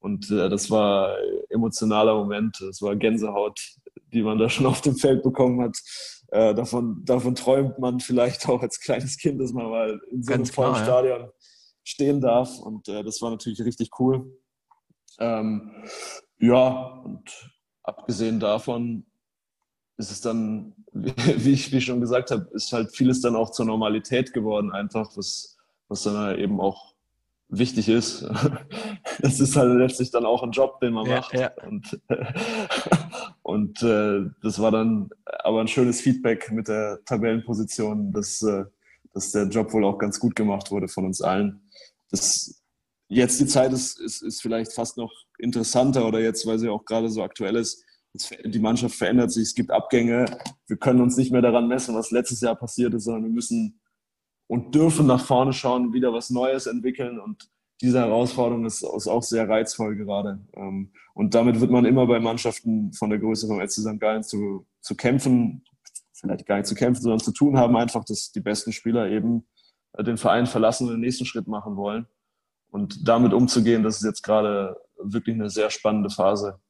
[0.00, 2.56] Und äh, das war ein emotionaler Moment.
[2.60, 3.60] Das war Gänsehaut,
[4.12, 5.76] die man da schon auf dem Feld bekommen hat.
[6.28, 10.30] Äh, davon, davon träumt man vielleicht auch als kleines Kind, dass man mal in so
[10.30, 11.28] Ganz einem vollen Stadion
[11.88, 12.58] stehen darf.
[12.58, 14.30] Und äh, das war natürlich richtig cool.
[15.18, 15.70] Ähm,
[16.38, 19.04] ja, und abgesehen davon
[19.96, 23.50] ist es dann, wie ich, wie ich schon gesagt habe, ist halt vieles dann auch
[23.50, 25.56] zur Normalität geworden, einfach, was,
[25.88, 26.94] was dann eben auch
[27.48, 28.28] wichtig ist.
[29.20, 31.34] Das ist halt letztlich dann auch ein Job, den man ja, macht.
[31.34, 31.50] Ja.
[31.66, 32.00] Und,
[33.42, 35.10] und äh, das war dann
[35.40, 38.64] aber ein schönes Feedback mit der Tabellenposition, dass, äh,
[39.12, 41.67] dass der Job wohl auch ganz gut gemacht wurde von uns allen.
[42.10, 42.62] Das,
[43.08, 46.84] jetzt die Zeit ist, ist, ist vielleicht fast noch interessanter oder jetzt, weil sie auch
[46.84, 47.84] gerade so aktuell ist,
[48.44, 50.24] die Mannschaft verändert sich, es gibt Abgänge.
[50.66, 53.80] Wir können uns nicht mehr daran messen, was letztes Jahr passiert ist, sondern wir müssen
[54.46, 57.20] und dürfen nach vorne schauen, wieder was Neues entwickeln.
[57.20, 57.50] Und
[57.80, 60.40] diese Herausforderung ist, auch sehr reizvoll gerade.
[60.54, 64.00] Ähm, und damit wird man immer bei Mannschaften von der Größe vom FC St.
[64.00, 65.64] Gallen zu, zu kämpfen,
[66.12, 69.46] vielleicht gar nicht zu kämpfen, sondern zu tun haben, einfach, dass die besten Spieler eben
[69.96, 72.06] den Verein verlassen und den nächsten Schritt machen wollen.
[72.70, 76.60] Und damit umzugehen, das ist jetzt gerade wirklich eine sehr spannende Phase.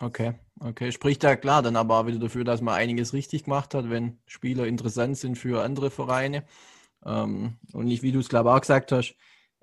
[0.00, 0.92] Okay, okay.
[0.92, 4.18] Spricht da klar dann aber auch wieder dafür, dass man einiges richtig gemacht hat, wenn
[4.26, 6.44] Spieler interessant sind für andere Vereine.
[7.04, 9.14] Ähm, und nicht, wie du es glaube auch gesagt hast,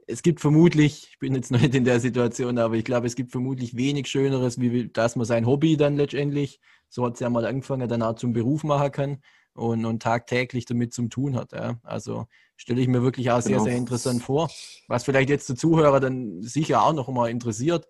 [0.07, 3.15] es gibt vermutlich, ich bin jetzt noch nicht in der Situation, aber ich glaube, es
[3.15, 7.29] gibt vermutlich wenig Schöneres, wie dass man sein Hobby dann letztendlich, so hat es ja
[7.29, 9.21] mal angefangen, dann auch zum Beruf machen kann
[9.54, 11.52] und, und tagtäglich damit zum tun hat.
[11.52, 11.80] Ja.
[11.84, 13.64] Also stelle ich mir wirklich auch sehr, genau.
[13.64, 14.49] sehr interessant vor.
[14.88, 17.88] Was vielleicht jetzt der Zuhörer dann sicher auch noch mal interessiert,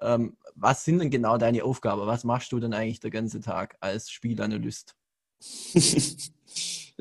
[0.00, 2.06] ähm, was sind denn genau deine Aufgaben?
[2.06, 4.94] Was machst du denn eigentlich den ganzen Tag als Spielanalyst?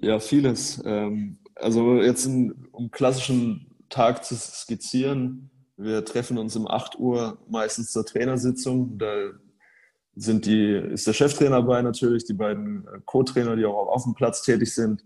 [0.01, 0.81] ja, vieles.
[0.85, 5.49] Ähm, also jetzt in, um klassischen Tag zu skizzieren.
[5.77, 8.97] Wir treffen uns um 8 Uhr meistens zur Trainersitzung.
[8.97, 9.31] Da
[10.15, 14.13] sind die, ist der Cheftrainer dabei natürlich, die beiden äh, Co-Trainer, die auch auf dem
[14.13, 15.05] Platz tätig sind.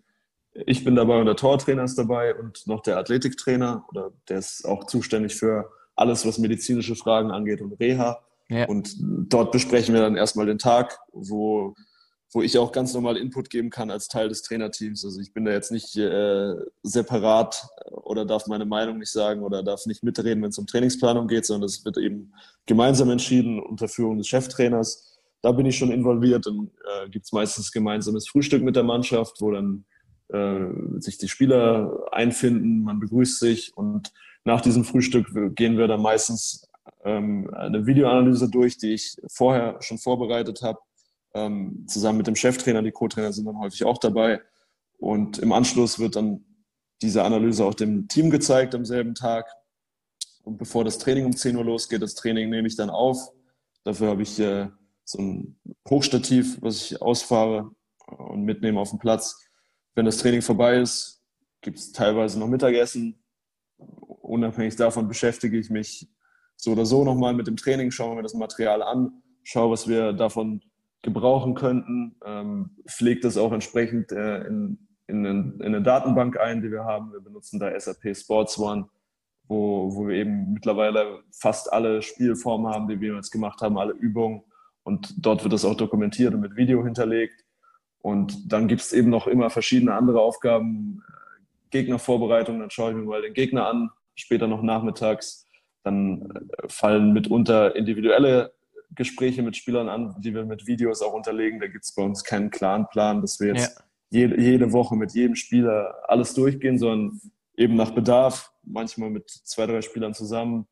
[0.66, 4.66] Ich bin dabei und der Tortrainer ist dabei und noch der Athletiktrainer, oder der ist
[4.66, 8.20] auch zuständig für alles, was medizinische Fragen angeht und Reha.
[8.50, 8.66] Ja.
[8.68, 11.76] Und dort besprechen wir dann erstmal den Tag, wo
[12.36, 15.06] wo ich auch ganz normal Input geben kann als Teil des Trainerteams.
[15.06, 19.64] Also ich bin da jetzt nicht äh, separat oder darf meine Meinung nicht sagen oder
[19.64, 22.34] darf nicht mitreden, wenn es um Trainingsplanung geht, sondern es wird eben
[22.66, 25.18] gemeinsam entschieden unter Führung des Cheftrainers.
[25.42, 26.46] Da bin ich schon involviert.
[26.46, 26.72] Dann
[27.06, 29.86] äh, gibt es meistens gemeinsames Frühstück mit der Mannschaft, wo dann
[30.28, 34.12] äh, sich die Spieler einfinden, man begrüßt sich und
[34.44, 36.68] nach diesem Frühstück gehen wir dann meistens
[37.06, 40.80] ähm, eine Videoanalyse durch, die ich vorher schon vorbereitet habe
[41.36, 44.42] ähm, zusammen mit dem Cheftrainer, die Co-Trainer sind dann häufig auch dabei.
[44.98, 46.46] Und im Anschluss wird dann
[47.02, 49.46] diese Analyse auch dem Team gezeigt am selben Tag.
[50.44, 53.32] Und bevor das Training um 10 Uhr losgeht, das Training nehme ich dann auf.
[53.84, 54.70] Dafür habe ich äh,
[55.04, 55.60] so ein
[55.90, 57.72] Hochstativ, was ich ausfahre
[58.08, 59.38] und mitnehme auf den Platz.
[59.94, 61.22] Wenn das Training vorbei ist,
[61.62, 63.22] gibt es teilweise noch Mittagessen.
[63.78, 66.08] Unabhängig davon beschäftige ich mich
[66.56, 70.14] so oder so nochmal mit dem Training, schaue mir das Material an, schaue, was wir
[70.14, 70.62] davon
[71.06, 74.78] gebrauchen könnten, ähm, pflegt das auch entsprechend äh, in,
[75.08, 77.14] in, in, eine Datenbank ein, die wir haben.
[77.14, 78.90] Wir benutzen da SAP Sports One,
[79.48, 83.94] wo, wo wir eben mittlerweile fast alle Spielformen haben, die wir jetzt gemacht haben, alle
[83.94, 84.42] Übungen.
[84.84, 87.46] Und dort wird das auch dokumentiert und mit Video hinterlegt.
[88.00, 92.98] Und dann gibt es eben noch immer verschiedene andere Aufgaben, äh, Gegnervorbereitung, dann schaue ich
[92.98, 95.48] mir mal den Gegner an, später noch nachmittags.
[95.84, 98.55] Dann äh, fallen mitunter individuelle
[98.96, 101.60] Gespräche mit Spielern an, die wir mit Videos auch unterlegen.
[101.60, 103.84] Da gibt es bei uns keinen klaren Plan, dass wir jetzt ja.
[104.10, 107.20] jede, jede Woche mit jedem Spieler alles durchgehen, sondern
[107.58, 110.68] eben nach Bedarf, manchmal mit zwei, drei Spielern zusammen.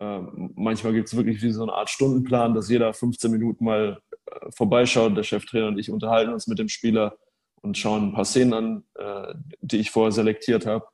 [0.00, 4.00] Ähm, manchmal gibt es wirklich wie so eine Art Stundenplan, dass jeder 15 Minuten mal
[4.26, 5.16] äh, vorbeischaut.
[5.16, 7.16] Der Cheftrainer und ich unterhalten uns mit dem Spieler
[7.62, 10.86] und schauen ein paar Szenen an, äh, die ich vorher selektiert habe.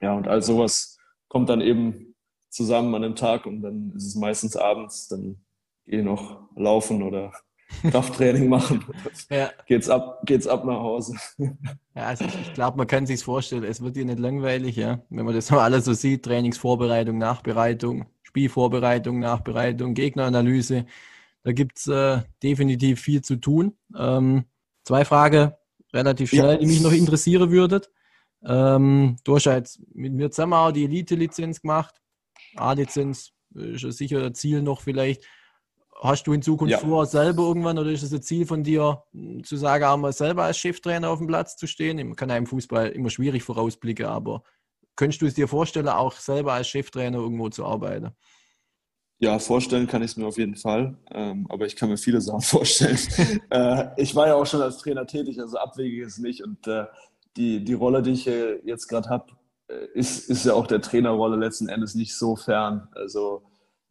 [0.00, 2.14] Ja, und all sowas kommt dann eben
[2.50, 5.44] zusammen an dem Tag und dann ist es meistens abends, dann
[5.88, 7.32] gehe noch laufen oder
[7.90, 8.84] Krafttraining machen.
[9.30, 9.50] ja.
[9.66, 11.16] Geht's ab, geht's ab nach Hause.
[11.94, 15.02] Ja, also ich glaube, man kann sich vorstellen, es wird dir nicht langweilig, ja.
[15.10, 20.86] Wenn man das alles so sieht, Trainingsvorbereitung, Nachbereitung, Spielvorbereitung, Nachbereitung, Gegneranalyse,
[21.42, 23.76] da gibt es äh, definitiv viel zu tun.
[23.96, 24.44] Ähm,
[24.84, 25.52] zwei Fragen
[25.92, 26.56] relativ schnell, ja.
[26.56, 27.82] die mich noch interessieren würden.
[28.44, 31.94] Ähm, du hast ja jetzt mit mir zusammen auch die Elite-Lizenz gemacht.
[32.56, 35.24] A-Lizenz ist ja sicher ein Ziel noch vielleicht.
[36.00, 36.78] Hast du in Zukunft ja.
[36.78, 39.02] vor, selber irgendwann oder ist es ein Ziel von dir,
[39.42, 41.96] zu sagen, einmal selber als Cheftrainer auf dem Platz zu stehen?
[41.96, 44.42] Man kann ja im Fußball immer schwierig vorausblicken, aber
[44.94, 48.10] könntest du es dir vorstellen, auch selber als Cheftrainer irgendwo zu arbeiten?
[49.20, 52.20] Ja, vorstellen kann ich es mir auf jeden Fall, ähm, aber ich kann mir viele
[52.20, 52.98] Sachen vorstellen.
[53.50, 56.44] äh, ich war ja auch schon als Trainer tätig, also abwegig ist nicht.
[56.44, 56.84] Und äh,
[57.36, 59.32] die, die Rolle, die ich äh, jetzt gerade habe,
[59.92, 62.88] ist, ist ja auch der Trainerrolle letzten Endes nicht so fern.
[62.92, 63.42] Also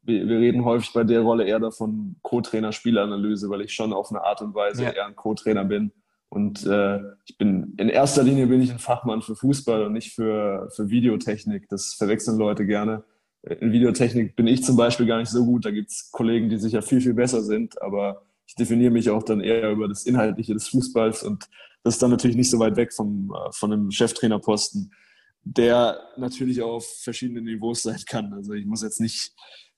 [0.08, 4.24] wir, wir, reden häufig bei der Rolle eher davon Co-Trainer-Spielanalyse, weil ich schon auf eine
[4.24, 4.89] Art und Weise ja.
[4.91, 5.91] eher ein Co-Trainer bin.
[6.30, 10.14] Und äh, ich bin in erster Linie bin ich ein Fachmann für Fußball und nicht
[10.14, 11.70] für, für Videotechnik.
[11.70, 13.03] Das verwechseln Leute gerne.
[13.43, 15.66] In Videotechnik bin ich zum Beispiel gar nicht so gut.
[15.66, 19.24] Da gibt es Kollegen, die sicher viel, viel besser sind, aber ich definiere mich auch
[19.24, 21.47] dann eher über das Inhaltliche des Fußballs und
[21.84, 24.91] das ist dann natürlich nicht so weit weg vom, äh, von einem Cheftrainerposten,
[25.43, 28.34] der natürlich auf verschiedenen Niveaus sein kann.
[28.34, 29.34] Also ich muss jetzt nicht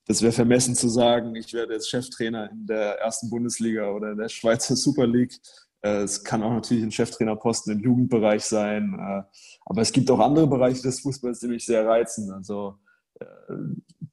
[0.09, 4.17] das wäre vermessen zu sagen, ich werde jetzt Cheftrainer in der ersten Bundesliga oder in
[4.17, 5.39] der Schweizer Super League.
[5.81, 8.93] Äh, es kann auch natürlich ein Cheftrainerposten im Jugendbereich sein.
[8.99, 9.23] Äh,
[9.65, 12.31] aber es gibt auch andere Bereiche des Fußballs, die mich sehr reizen.
[12.31, 12.79] Also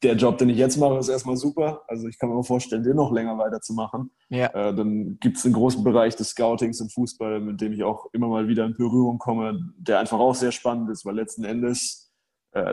[0.02, 1.82] der Job, den ich jetzt mache, ist erstmal super.
[1.88, 4.10] Also ich kann mir vorstellen, den noch länger weiterzumachen.
[4.28, 4.46] Ja.
[4.48, 8.06] Äh, dann gibt es einen großen Bereich des Scoutings im Fußball, mit dem ich auch
[8.12, 12.02] immer mal wieder in Berührung komme, der einfach auch sehr spannend ist, weil letzten Endes,
[12.04, 12.05] äh,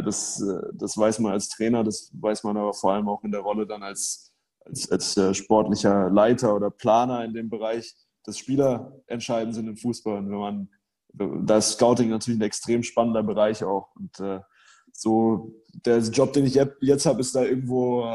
[0.02, 3.32] das, äh, das weiß man als Trainer, das weiß man aber vor allem auch in
[3.32, 4.34] der Rolle dann als,
[4.66, 9.78] als, als äh, sportlicher Leiter oder Planer in dem Bereich, dass Spieler entscheidend sind im
[9.78, 10.18] Fußball.
[10.20, 10.70] Und wenn man,
[11.46, 13.94] da ist Scouting natürlich ein extrem spannender Bereich auch.
[13.96, 14.40] Und äh,
[14.92, 15.54] so
[15.86, 18.06] der Job, den ich jetzt habe, ist da irgendwo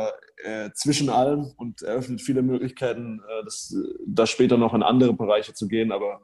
[0.45, 5.53] äh, zwischen allem und eröffnet viele Möglichkeiten, äh, das, da später noch in andere Bereiche
[5.53, 5.93] zu gehen.
[5.93, 6.23] Aber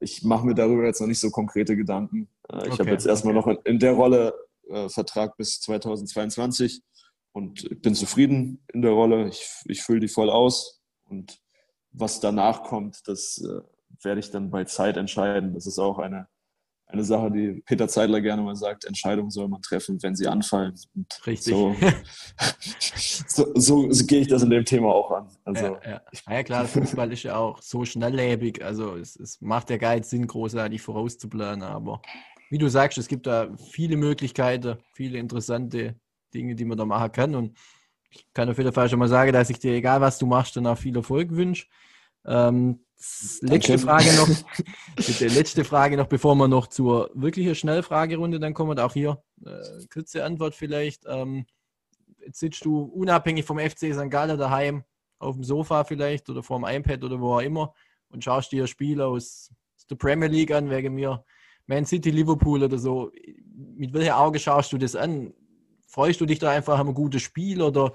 [0.00, 2.28] ich mache mir darüber jetzt noch nicht so konkrete Gedanken.
[2.50, 3.54] Äh, ich okay, habe jetzt erstmal okay.
[3.54, 4.34] noch in, in, der Rolle
[4.68, 6.82] äh, Vertrag bis 2022
[7.32, 9.28] und bin zufrieden in der Rolle.
[9.28, 11.38] Ich, ich fülle die voll aus und
[11.90, 13.60] was danach kommt, das äh,
[14.02, 15.54] werde ich dann bei Zeit entscheiden.
[15.54, 16.28] Das ist auch eine
[16.90, 20.74] eine Sache, die Peter Zeidler gerne mal sagt, Entscheidungen soll man treffen, wenn sie anfallen.
[20.94, 21.52] Und Richtig.
[21.52, 21.76] So,
[23.54, 25.28] so, so, gehe ich das in dem Thema auch an.
[25.44, 26.00] Also, ja, ja.
[26.30, 30.06] ja klar, Fußball ist ja auch so schnelllebig, also es, es macht ja gar nicht
[30.06, 32.00] Sinn, großartig vorauszuplanen, aber
[32.50, 35.96] wie du sagst, es gibt da viele Möglichkeiten, viele interessante
[36.32, 37.56] Dinge, die man da machen kann und
[38.10, 40.56] ich kann auf jeden Fall schon mal sagen, dass ich dir, egal was du machst,
[40.56, 41.66] danach viel Erfolg wünsche.
[42.24, 42.80] Ähm,
[43.42, 44.28] letzte Frage noch.
[44.96, 48.78] Bitte, letzte Frage noch, bevor wir noch zur wirklichen Schnellfragerunde dann kommen.
[48.78, 51.04] Auch hier äh, kurze Antwort vielleicht.
[51.06, 51.46] Ähm,
[52.24, 54.10] jetzt sitzt du unabhängig vom FC St.
[54.10, 54.84] Gallen daheim
[55.18, 57.74] auf dem Sofa vielleicht oder vor dem iPad oder wo auch immer
[58.08, 61.24] und schaust dir Spiele aus, aus der Premier League an, wegen mir
[61.68, 63.12] Man City, Liverpool oder so.
[63.76, 65.32] Mit welchem Auge schaust du das an?
[65.86, 67.92] Freust du dich da einfach an ein gutes Spiel oder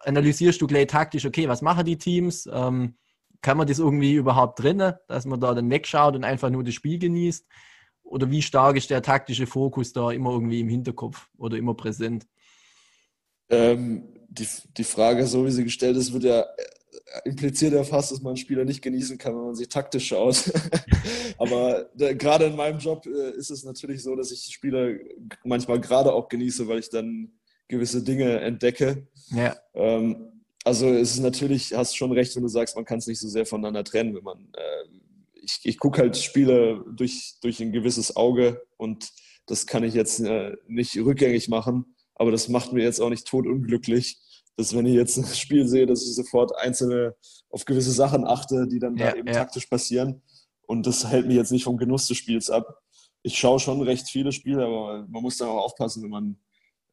[0.00, 2.48] analysierst du gleich taktisch, okay, was machen die Teams?
[2.52, 2.96] Ähm,
[3.42, 6.74] kann man das irgendwie überhaupt trennen, dass man da dann wegschaut und einfach nur das
[6.74, 7.46] Spiel genießt?
[8.02, 12.26] Oder wie stark ist der taktische Fokus da immer irgendwie im Hinterkopf oder immer präsent?
[13.50, 16.44] Ähm, die, die Frage, so wie sie gestellt ist, wird ja
[17.24, 20.52] impliziert ja fast, dass man einen Spieler nicht genießen kann, wenn man sich taktisch schaut.
[21.38, 24.94] Aber da, gerade in meinem Job äh, ist es natürlich so, dass ich Spieler
[25.44, 27.32] manchmal gerade auch genieße, weil ich dann
[27.68, 29.06] gewisse Dinge entdecke.
[29.30, 29.56] Ja.
[29.74, 33.20] Ähm, also es ist natürlich, hast schon recht, wenn du sagst, man kann es nicht
[33.20, 34.96] so sehr voneinander trennen, wenn man äh,
[35.46, 39.12] ich, ich gucke halt Spiele durch, durch ein gewisses Auge und
[39.46, 43.26] das kann ich jetzt äh, nicht rückgängig machen, aber das macht mir jetzt auch nicht
[43.26, 44.18] totunglücklich,
[44.56, 47.14] dass wenn ich jetzt ein Spiel sehe, dass ich sofort einzelne
[47.50, 49.34] auf gewisse Sachen achte, die dann ja, da eben ja.
[49.34, 50.22] taktisch passieren
[50.66, 52.82] und das hält mich jetzt nicht vom Genuss des Spiels ab.
[53.22, 56.36] Ich schaue schon recht viele Spiele, aber man muss da auch aufpassen, wenn man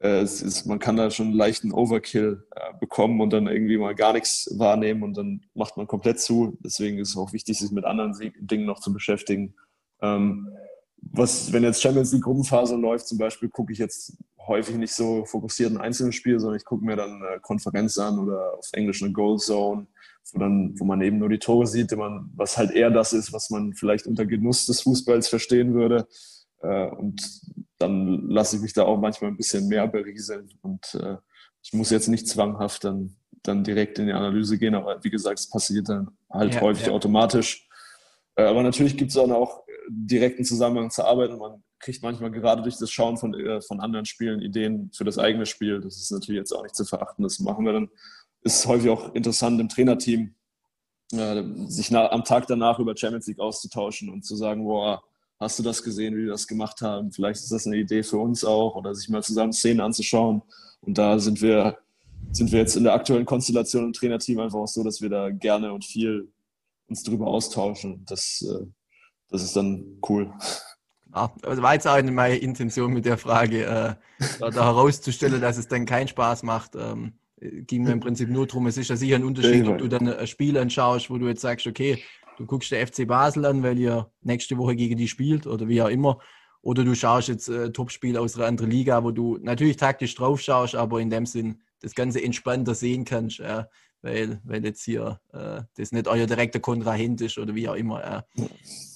[0.03, 3.95] äh, ist, man kann da schon einen leichten Overkill äh, bekommen und dann irgendwie mal
[3.95, 6.57] gar nichts wahrnehmen und dann macht man komplett zu.
[6.64, 9.55] Deswegen ist es auch wichtig, sich mit anderen Dingen noch zu beschäftigen.
[10.01, 10.49] Ähm,
[11.14, 15.24] was, wenn jetzt Champions League Gruppenphase läuft, zum Beispiel, gucke ich jetzt häufig nicht so
[15.26, 19.01] fokussiert ein einzelnes Spiel, sondern ich gucke mir dann eine Konferenz an oder auf Englisch
[19.01, 19.88] eine Goal Zone,
[20.34, 23.32] wo, dann, wo man eben nur die Tore sieht, man, was halt eher das ist,
[23.32, 26.07] was man vielleicht unter Genuss des Fußballs verstehen würde.
[26.61, 27.22] Äh, und
[27.78, 30.49] dann lasse ich mich da auch manchmal ein bisschen mehr berieseln.
[30.61, 31.18] Und äh,
[31.61, 35.39] ich muss jetzt nicht zwanghaft dann, dann direkt in die Analyse gehen, aber wie gesagt,
[35.39, 36.93] es passiert dann halt ja, häufig ja.
[36.93, 37.70] automatisch.
[38.36, 42.32] Äh, aber natürlich gibt es dann auch direkten Zusammenhang zur Arbeit und man kriegt manchmal
[42.32, 43.36] gerade durch das Schauen von,
[43.68, 45.82] von anderen Spielen Ideen für das eigene Spiel.
[45.82, 47.24] Das ist natürlich jetzt auch nicht zu verachten.
[47.24, 47.90] Das machen wir dann.
[48.42, 50.36] Ist häufig auch interessant im Trainerteam,
[51.68, 55.02] sich nach, am Tag danach über Champions League auszutauschen und zu sagen, boah,
[55.40, 57.12] hast du das gesehen, wie wir das gemacht haben?
[57.12, 60.42] Vielleicht ist das eine Idee für uns auch oder sich mal zusammen Szenen anzuschauen.
[60.82, 61.78] Und da sind wir,
[62.32, 65.30] sind wir jetzt in der aktuellen Konstellation im Trainerteam einfach auch so, dass wir da
[65.30, 66.32] gerne und viel
[66.88, 68.04] uns darüber austauschen.
[68.06, 68.66] Das, äh,
[69.34, 70.32] das ist dann cool.
[71.14, 73.96] Ja, also war jetzt auch meine Intention mit der Frage, äh,
[74.40, 76.76] da, herauszustellen, dass es dann keinen Spaß macht.
[76.76, 79.90] Ähm, ging mir im Prinzip nur darum, es ist ja sicher ein Unterschied, ob du
[79.90, 82.02] dann ein Spiel anschaust, wo du jetzt sagst, okay,
[82.38, 85.82] Du guckst der FC Basel an, weil ihr nächste Woche gegen die spielt oder wie
[85.82, 86.20] auch immer.
[86.62, 90.42] Oder du schaust jetzt äh, Topspiel aus einer anderen Liga, wo du natürlich taktisch drauf
[90.42, 93.66] schaust, aber in dem Sinn das Ganze entspannter sehen kannst, äh,
[94.04, 98.26] weil, weil jetzt hier äh, das nicht euer direkter Kontrahent ist oder wie auch immer.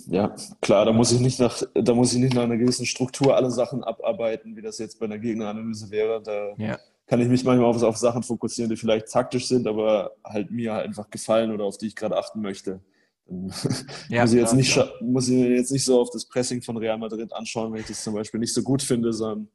[0.06, 3.36] Ja, klar, da muss ich nicht nach, da muss ich nicht nach einer gewissen Struktur
[3.36, 6.22] alle Sachen abarbeiten, wie das jetzt bei einer Gegneranalyse wäre.
[6.22, 6.78] Da ja.
[7.08, 10.76] kann ich mich manchmal auf, auf Sachen fokussieren, die vielleicht taktisch sind, aber halt mir
[10.76, 12.82] einfach gefallen oder auf die ich gerade achten möchte.
[14.10, 16.78] Ja, muss, ich jetzt nicht, muss ich mir jetzt nicht so auf das Pressing von
[16.78, 19.50] Real Madrid anschauen, wenn ich das zum Beispiel nicht so gut finde, sondern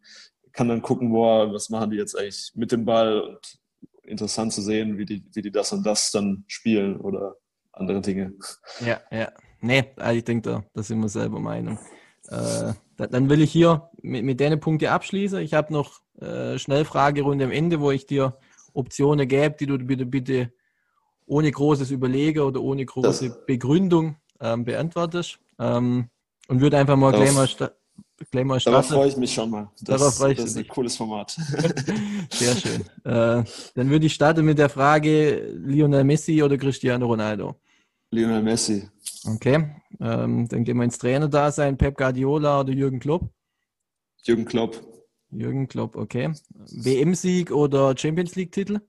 [0.53, 3.62] kann dann gucken, boah, was machen die jetzt eigentlich mit dem Ball und
[4.13, 7.37] interessant zu sehen, wie die, wie die das und das dann spielen oder
[7.73, 8.35] andere Dinge.
[8.85, 9.33] Ja, ja.
[9.61, 11.79] Nee, also ich denke, da, da sind wir selber Meinung.
[12.29, 15.41] Äh, dann will ich hier mit, mit deinen Punkten abschließen.
[15.41, 18.37] Ich habe noch äh, Schnellfragerunde am Ende, wo ich dir
[18.75, 20.53] Optionen gäbe, die du bitte, bitte
[21.27, 25.39] ohne großes Überlegen oder ohne große das, Begründung ähm, beantwortest.
[25.59, 26.09] Ähm,
[26.49, 27.49] und würde einfach mal gleich mal,
[28.45, 28.75] mal starten.
[28.75, 29.71] Darauf freue ich mich schon mal.
[29.81, 31.31] Das, Darauf freue ich das ist ein cooles Format.
[32.31, 32.83] Sehr schön.
[33.05, 33.45] Äh,
[33.75, 37.57] dann würde ich starten mit der Frage: Lionel Messi oder Cristiano Ronaldo?
[38.11, 38.89] Lionel Messi.
[39.27, 39.75] Okay.
[40.01, 43.31] Ähm, dann gehen wir ins Trainer-Dasein: Pep Guardiola oder Jürgen Klopp?
[44.25, 44.81] Jürgen Klopp.
[45.33, 46.33] Jürgen Klopp, okay.
[46.53, 48.81] WM-Sieg oder Champions League-Titel?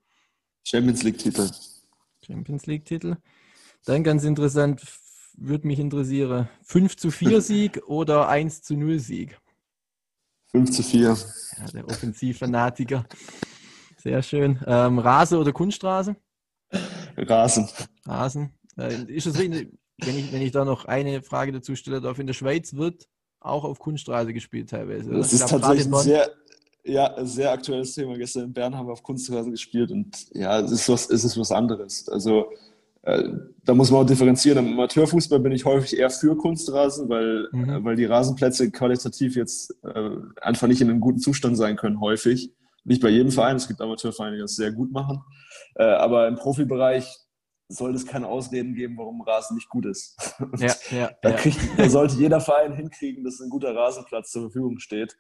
[0.66, 1.50] Champions League-Titel.
[2.26, 3.16] Champions League-Titel.
[3.86, 4.82] Dann ganz interessant,
[5.38, 9.40] würde mich interessieren, 5 zu 4 Sieg oder 1 zu 0 Sieg?
[10.52, 11.02] 5 zu 4.
[11.04, 11.18] Ja,
[11.74, 13.06] der Offensivfanatiker.
[13.98, 14.60] Sehr schön.
[14.68, 16.16] Ähm, Rasen oder Kunststraße?
[17.18, 17.70] Rasen.
[18.06, 18.54] Rasen.
[18.78, 22.20] Äh, ist es richtig, wenn ich, wenn ich da noch eine Frage dazu stelle, darf,
[22.20, 23.08] in der Schweiz wird
[23.40, 25.12] auch auf Kunststraße gespielt teilweise.
[25.12, 26.32] Das ist glaub, tatsächlich ein sehr,
[26.84, 28.18] ja, sehr aktuelles Thema.
[28.18, 31.38] Gestern in Bern haben wir auf Kunststraße gespielt und ja, es ist was, es ist
[31.38, 32.08] was anderes.
[32.10, 32.52] Also
[33.04, 34.66] da muss man auch differenzieren.
[34.66, 37.70] Im Amateurfußball bin ich häufig eher für Kunstrasen, weil, mhm.
[37.70, 40.10] äh, weil die Rasenplätze qualitativ jetzt äh,
[40.42, 42.54] einfach nicht in einem guten Zustand sein können, häufig.
[42.86, 45.22] Nicht bei jedem Verein, es gibt Amateurvereine, die das sehr gut machen.
[45.76, 47.24] Äh, aber im Profibereich
[47.68, 50.16] soll es keine Ausreden geben, warum Rasen nicht gut ist.
[50.58, 54.80] Ja, ja, da, kriegt, da, sollte jeder Verein hinkriegen, dass ein guter Rasenplatz zur Verfügung
[54.80, 55.18] steht.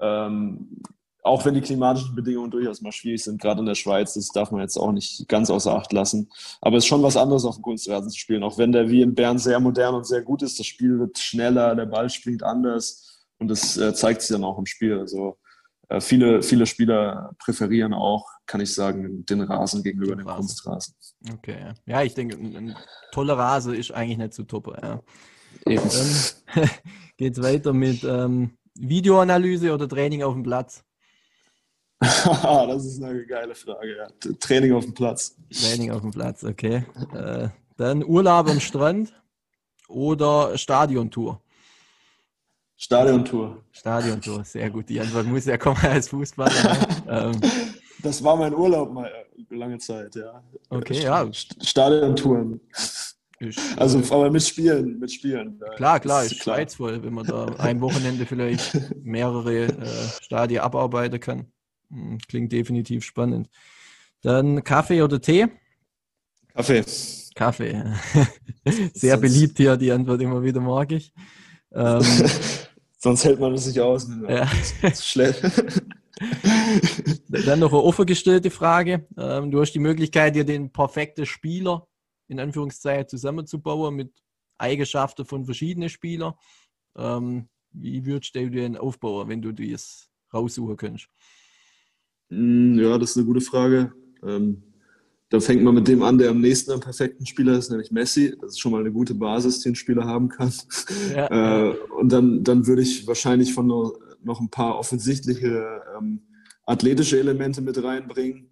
[0.00, 0.82] Ähm,
[1.24, 4.50] auch wenn die klimatischen Bedingungen durchaus mal schwierig sind, gerade in der Schweiz, das darf
[4.50, 6.30] man jetzt auch nicht ganz außer Acht lassen.
[6.60, 8.42] Aber es ist schon was anderes, auf dem Kunstrasen zu spielen.
[8.42, 11.18] Auch wenn der wie in Bern sehr modern und sehr gut ist, das Spiel wird
[11.18, 14.98] schneller, der Ball springt anders und das äh, zeigt sich dann auch im Spiel.
[14.98, 15.38] Also
[15.88, 20.94] äh, viele, viele Spieler präferieren auch, kann ich sagen, den Rasen gegenüber den dem Kunstrasen.
[21.32, 22.76] Okay, ja, ich denke, ein, ein
[23.12, 24.74] toller Rasen ist eigentlich nicht zu toppen.
[24.82, 25.00] Ja.
[25.66, 25.88] Eben.
[25.88, 26.68] Dann
[27.16, 30.84] geht's weiter mit ähm, Videoanalyse oder Training auf dem Platz?
[32.66, 34.06] das ist eine geile Frage, ja.
[34.40, 35.36] Training auf dem Platz.
[35.50, 36.84] Training auf dem Platz, okay.
[37.14, 39.12] Äh, dann Urlaub am Strand
[39.88, 41.40] oder Stadiontour?
[42.76, 43.62] Stadiontour.
[43.72, 44.88] Stadiontour, sehr gut.
[44.88, 46.76] Die Antwort muss ja kommen als Fußballer.
[47.08, 47.40] ähm,
[48.02, 50.42] das war mein Urlaub mal äh, lange Zeit, ja.
[50.68, 51.26] Okay, ja.
[51.32, 52.60] Stadiontouren.
[53.76, 55.60] Also, aber mit Spielen, mit Spielen.
[55.76, 56.56] Klar, klar, ist klar.
[56.56, 59.72] reizvoll, wenn man da ein Wochenende vielleicht mehrere äh,
[60.22, 61.52] Stadien abarbeiten kann.
[61.90, 63.48] Hm, klingt definitiv spannend.
[64.22, 65.48] Dann Kaffee oder Tee?
[66.54, 66.84] Kaffee.
[67.34, 67.84] Kaffee.
[68.94, 71.12] Sehr beliebt hier, die Antwort immer wieder mag ich.
[71.72, 72.02] Ähm,
[72.98, 74.08] Sonst hält man es nicht aus.
[74.26, 74.46] Ja.
[74.94, 75.42] Schlecht.
[77.28, 79.06] Dann noch eine offen gestellte Frage.
[79.18, 81.86] Ähm, du hast die Möglichkeit, dir den perfekten Spieler
[82.28, 84.12] in Anführungszeichen zusammenzubauen mit
[84.56, 86.34] Eigenschaften von verschiedenen Spielern.
[86.96, 91.08] Ähm, wie würdest du den aufbauen, wenn du das raussuchen könntest?
[92.30, 93.92] Hm, ja, das ist eine gute Frage.
[94.22, 94.62] Ähm,
[95.30, 98.36] da fängt man mit dem an, der am nächsten am perfekten Spieler ist, nämlich Messi.
[98.40, 100.52] Das ist schon mal eine gute Basis, die ein Spieler haben kann.
[101.14, 101.70] Ja.
[101.70, 106.20] Äh, und dann, dann würde ich wahrscheinlich von noch, noch ein paar offensichtliche ähm,
[106.66, 108.50] athletische Elemente mit reinbringen.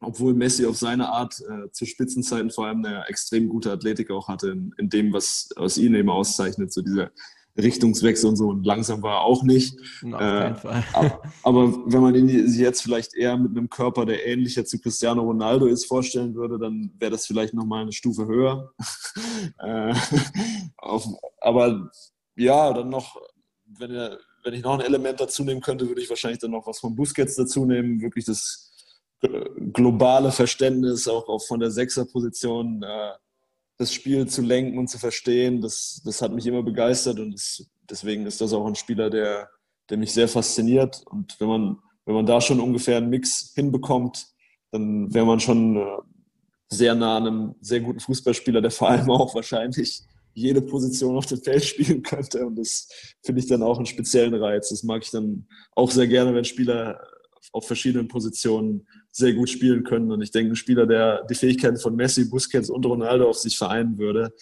[0.00, 4.28] Obwohl Messi auf seine Art äh, zu Spitzenzeiten vor allem eine extrem gute Athletik auch
[4.28, 7.10] hatte in, in dem, was aus ihn eben auszeichnet, so dieser
[7.58, 8.48] Richtungswechsel und so.
[8.48, 9.76] Und langsam war er auch nicht.
[10.00, 10.54] keinen äh.
[10.92, 15.22] Aber, aber, wenn man ihn jetzt vielleicht eher mit einem Körper, der ähnlicher zu Cristiano
[15.22, 18.72] Ronaldo ist, vorstellen würde, dann wäre das vielleicht nochmal eine Stufe höher.
[19.58, 19.94] äh,
[20.76, 21.06] auf,
[21.40, 21.90] aber
[22.36, 23.20] ja, dann noch,
[23.66, 26.66] wenn, er, wenn ich noch ein Element dazu nehmen könnte, würde ich wahrscheinlich dann noch
[26.66, 28.00] was von Busquets dazu nehmen.
[28.00, 28.72] Wirklich das
[29.72, 32.82] globale Verständnis auch, auch von der Sechserposition.
[32.82, 33.12] Äh,
[33.78, 37.64] das Spiel zu lenken und zu verstehen, das, das hat mich immer begeistert und das,
[37.88, 39.48] deswegen ist das auch ein Spieler, der,
[39.88, 41.02] der mich sehr fasziniert.
[41.06, 44.26] Und wenn man, wenn man da schon ungefähr einen Mix hinbekommt,
[44.72, 45.84] dann wäre man schon äh,
[46.68, 50.02] sehr nah an einem sehr guten Fußballspieler, der vor allem auch wahrscheinlich
[50.34, 52.44] jede Position auf dem Feld spielen könnte.
[52.46, 52.88] Und das
[53.24, 54.70] finde ich dann auch einen speziellen Reiz.
[54.70, 57.00] Das mag ich dann auch sehr gerne, wenn Spieler
[57.52, 60.10] auf verschiedenen Positionen sehr gut spielen können.
[60.10, 63.56] Und ich denke, ein Spieler, der die Fähigkeiten von Messi, Busquets und Ronaldo auf sich
[63.56, 64.32] vereinen würde,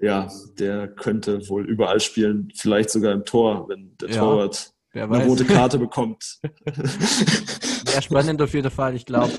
[0.00, 0.28] ja,
[0.58, 5.44] der könnte wohl überall spielen, vielleicht sogar im Tor, wenn der ja, Torwart eine rote
[5.44, 6.40] Karte bekommt.
[7.86, 8.94] Sehr spannend auf jeden Fall.
[8.94, 9.32] Ich glaube,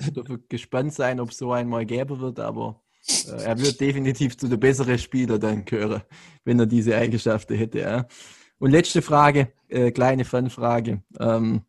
[0.00, 2.82] ich darf gespannt sein, ob so einmal gäbe wird, aber
[3.26, 6.02] äh, er wird definitiv zu der besseren Spieler dann gehören,
[6.44, 7.80] wenn er diese Eigenschaften hätte.
[7.80, 8.06] Ja.
[8.58, 11.02] Und letzte Frage, äh, kleine Fanfrage.
[11.20, 11.62] Ähm,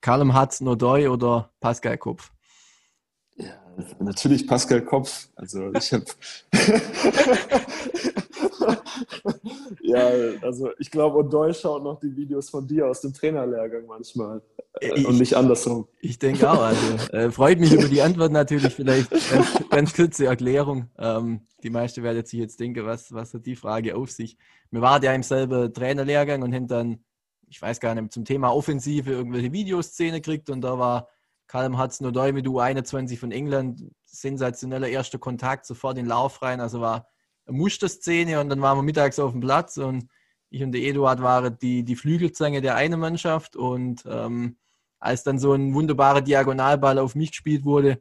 [0.00, 2.30] Callum Hudson-Odoi oder Pascal Kopf?
[3.36, 3.54] Ja,
[4.00, 5.28] natürlich Pascal Kopf.
[5.36, 6.04] Also ich habe
[9.82, 10.08] ja,
[10.42, 14.42] also ich glaube, O'Doy schaut noch die Videos von dir aus dem Trainerlehrgang manchmal.
[14.80, 15.88] Äh, und nicht andersrum.
[16.00, 16.62] Ich denke auch.
[16.62, 18.74] Also, äh, freut mich über die Antwort natürlich.
[18.74, 20.90] Vielleicht ganz, ganz kurze Erklärung.
[20.98, 24.36] Ähm, die meisten werden sich jetzt denken, was, was hat die Frage auf sich?
[24.70, 27.04] Wir waren ja im selben Trainerlehrgang und haben dann,
[27.48, 31.08] ich weiß gar nicht, zum Thema Offensive irgendwelche Videoszene gekriegt und da war
[31.46, 36.80] Callum Hudson-Odoi mit U21 von England, sensationeller erster Kontakt, sofort in den Lauf rein, also
[36.80, 37.08] war
[37.46, 40.08] eine Musterszene und dann waren wir mittags auf dem Platz und
[40.50, 43.56] ich und der Eduard waren die, die Flügelzange der einen Mannschaft.
[43.56, 44.56] Und ähm,
[44.98, 48.00] als dann so ein wunderbarer Diagonalball auf mich gespielt wurde,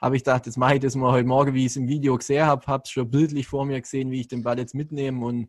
[0.00, 2.16] habe ich gedacht, jetzt mache ich das mal heute Morgen, wie ich es im Video
[2.16, 5.24] gesehen habe, habe es schon bildlich vor mir gesehen, wie ich den Ball jetzt mitnehme.
[5.24, 5.48] Und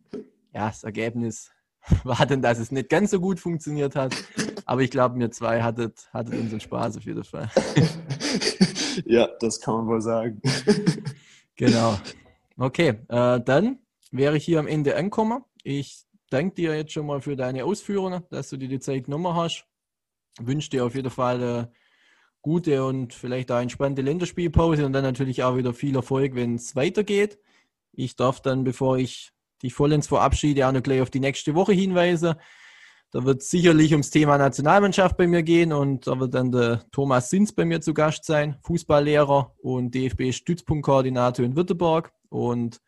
[0.53, 1.51] ja, das Ergebnis
[2.03, 4.15] war dann, dass es nicht ganz so gut funktioniert hat.
[4.65, 7.49] Aber ich glaube, mir zwei hattet, hattet unseren Spaß auf jeden Fall.
[9.05, 10.41] ja, das kann man wohl sagen.
[11.55, 11.97] genau.
[12.57, 13.79] Okay, äh, dann
[14.11, 15.43] wäre ich hier am Ende angekommen.
[15.63, 19.35] Ich danke dir jetzt schon mal für deine Ausführungen, dass du dir die Zeit genommen
[19.35, 19.65] hast.
[20.39, 21.71] Wünsche dir auf jeden Fall eine
[22.41, 26.75] gute und vielleicht auch entspannte Länderspielpause und dann natürlich auch wieder viel Erfolg, wenn es
[26.75, 27.39] weitergeht.
[27.91, 31.74] Ich darf dann, bevor ich die vollends verabschiede, auch noch gleich auf die nächste Woche
[31.74, 32.36] hinweisen.
[33.12, 37.30] Da wird sicherlich ums Thema Nationalmannschaft bei mir gehen und da wird dann der Thomas
[37.30, 42.14] Sins bei mir zu Gast sein, Fußballlehrer und DFB-Stützpunktkoordinator in Württemberg.
[42.30, 42.80] Und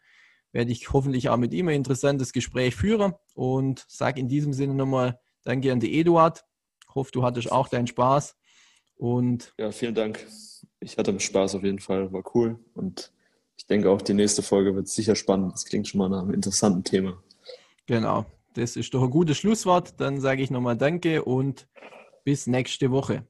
[0.51, 4.76] werde ich hoffentlich auch mit ihm ein interessantes Gespräch führen und sage in diesem Sinne
[4.76, 6.45] nochmal Danke an die Eduard.
[6.88, 8.38] Ich hoffe, du hattest auch deinen Spaß.
[8.95, 10.28] Und ja, vielen Dank.
[10.80, 13.11] Ich hatte Spaß auf jeden Fall, war cool und
[13.62, 15.53] ich denke auch, die nächste Folge wird sicher spannend.
[15.53, 17.22] Das klingt schon mal nach einem interessanten Thema.
[17.86, 19.93] Genau, das ist doch ein gutes Schlusswort.
[20.01, 21.68] Dann sage ich nochmal Danke und
[22.24, 23.28] bis nächste Woche.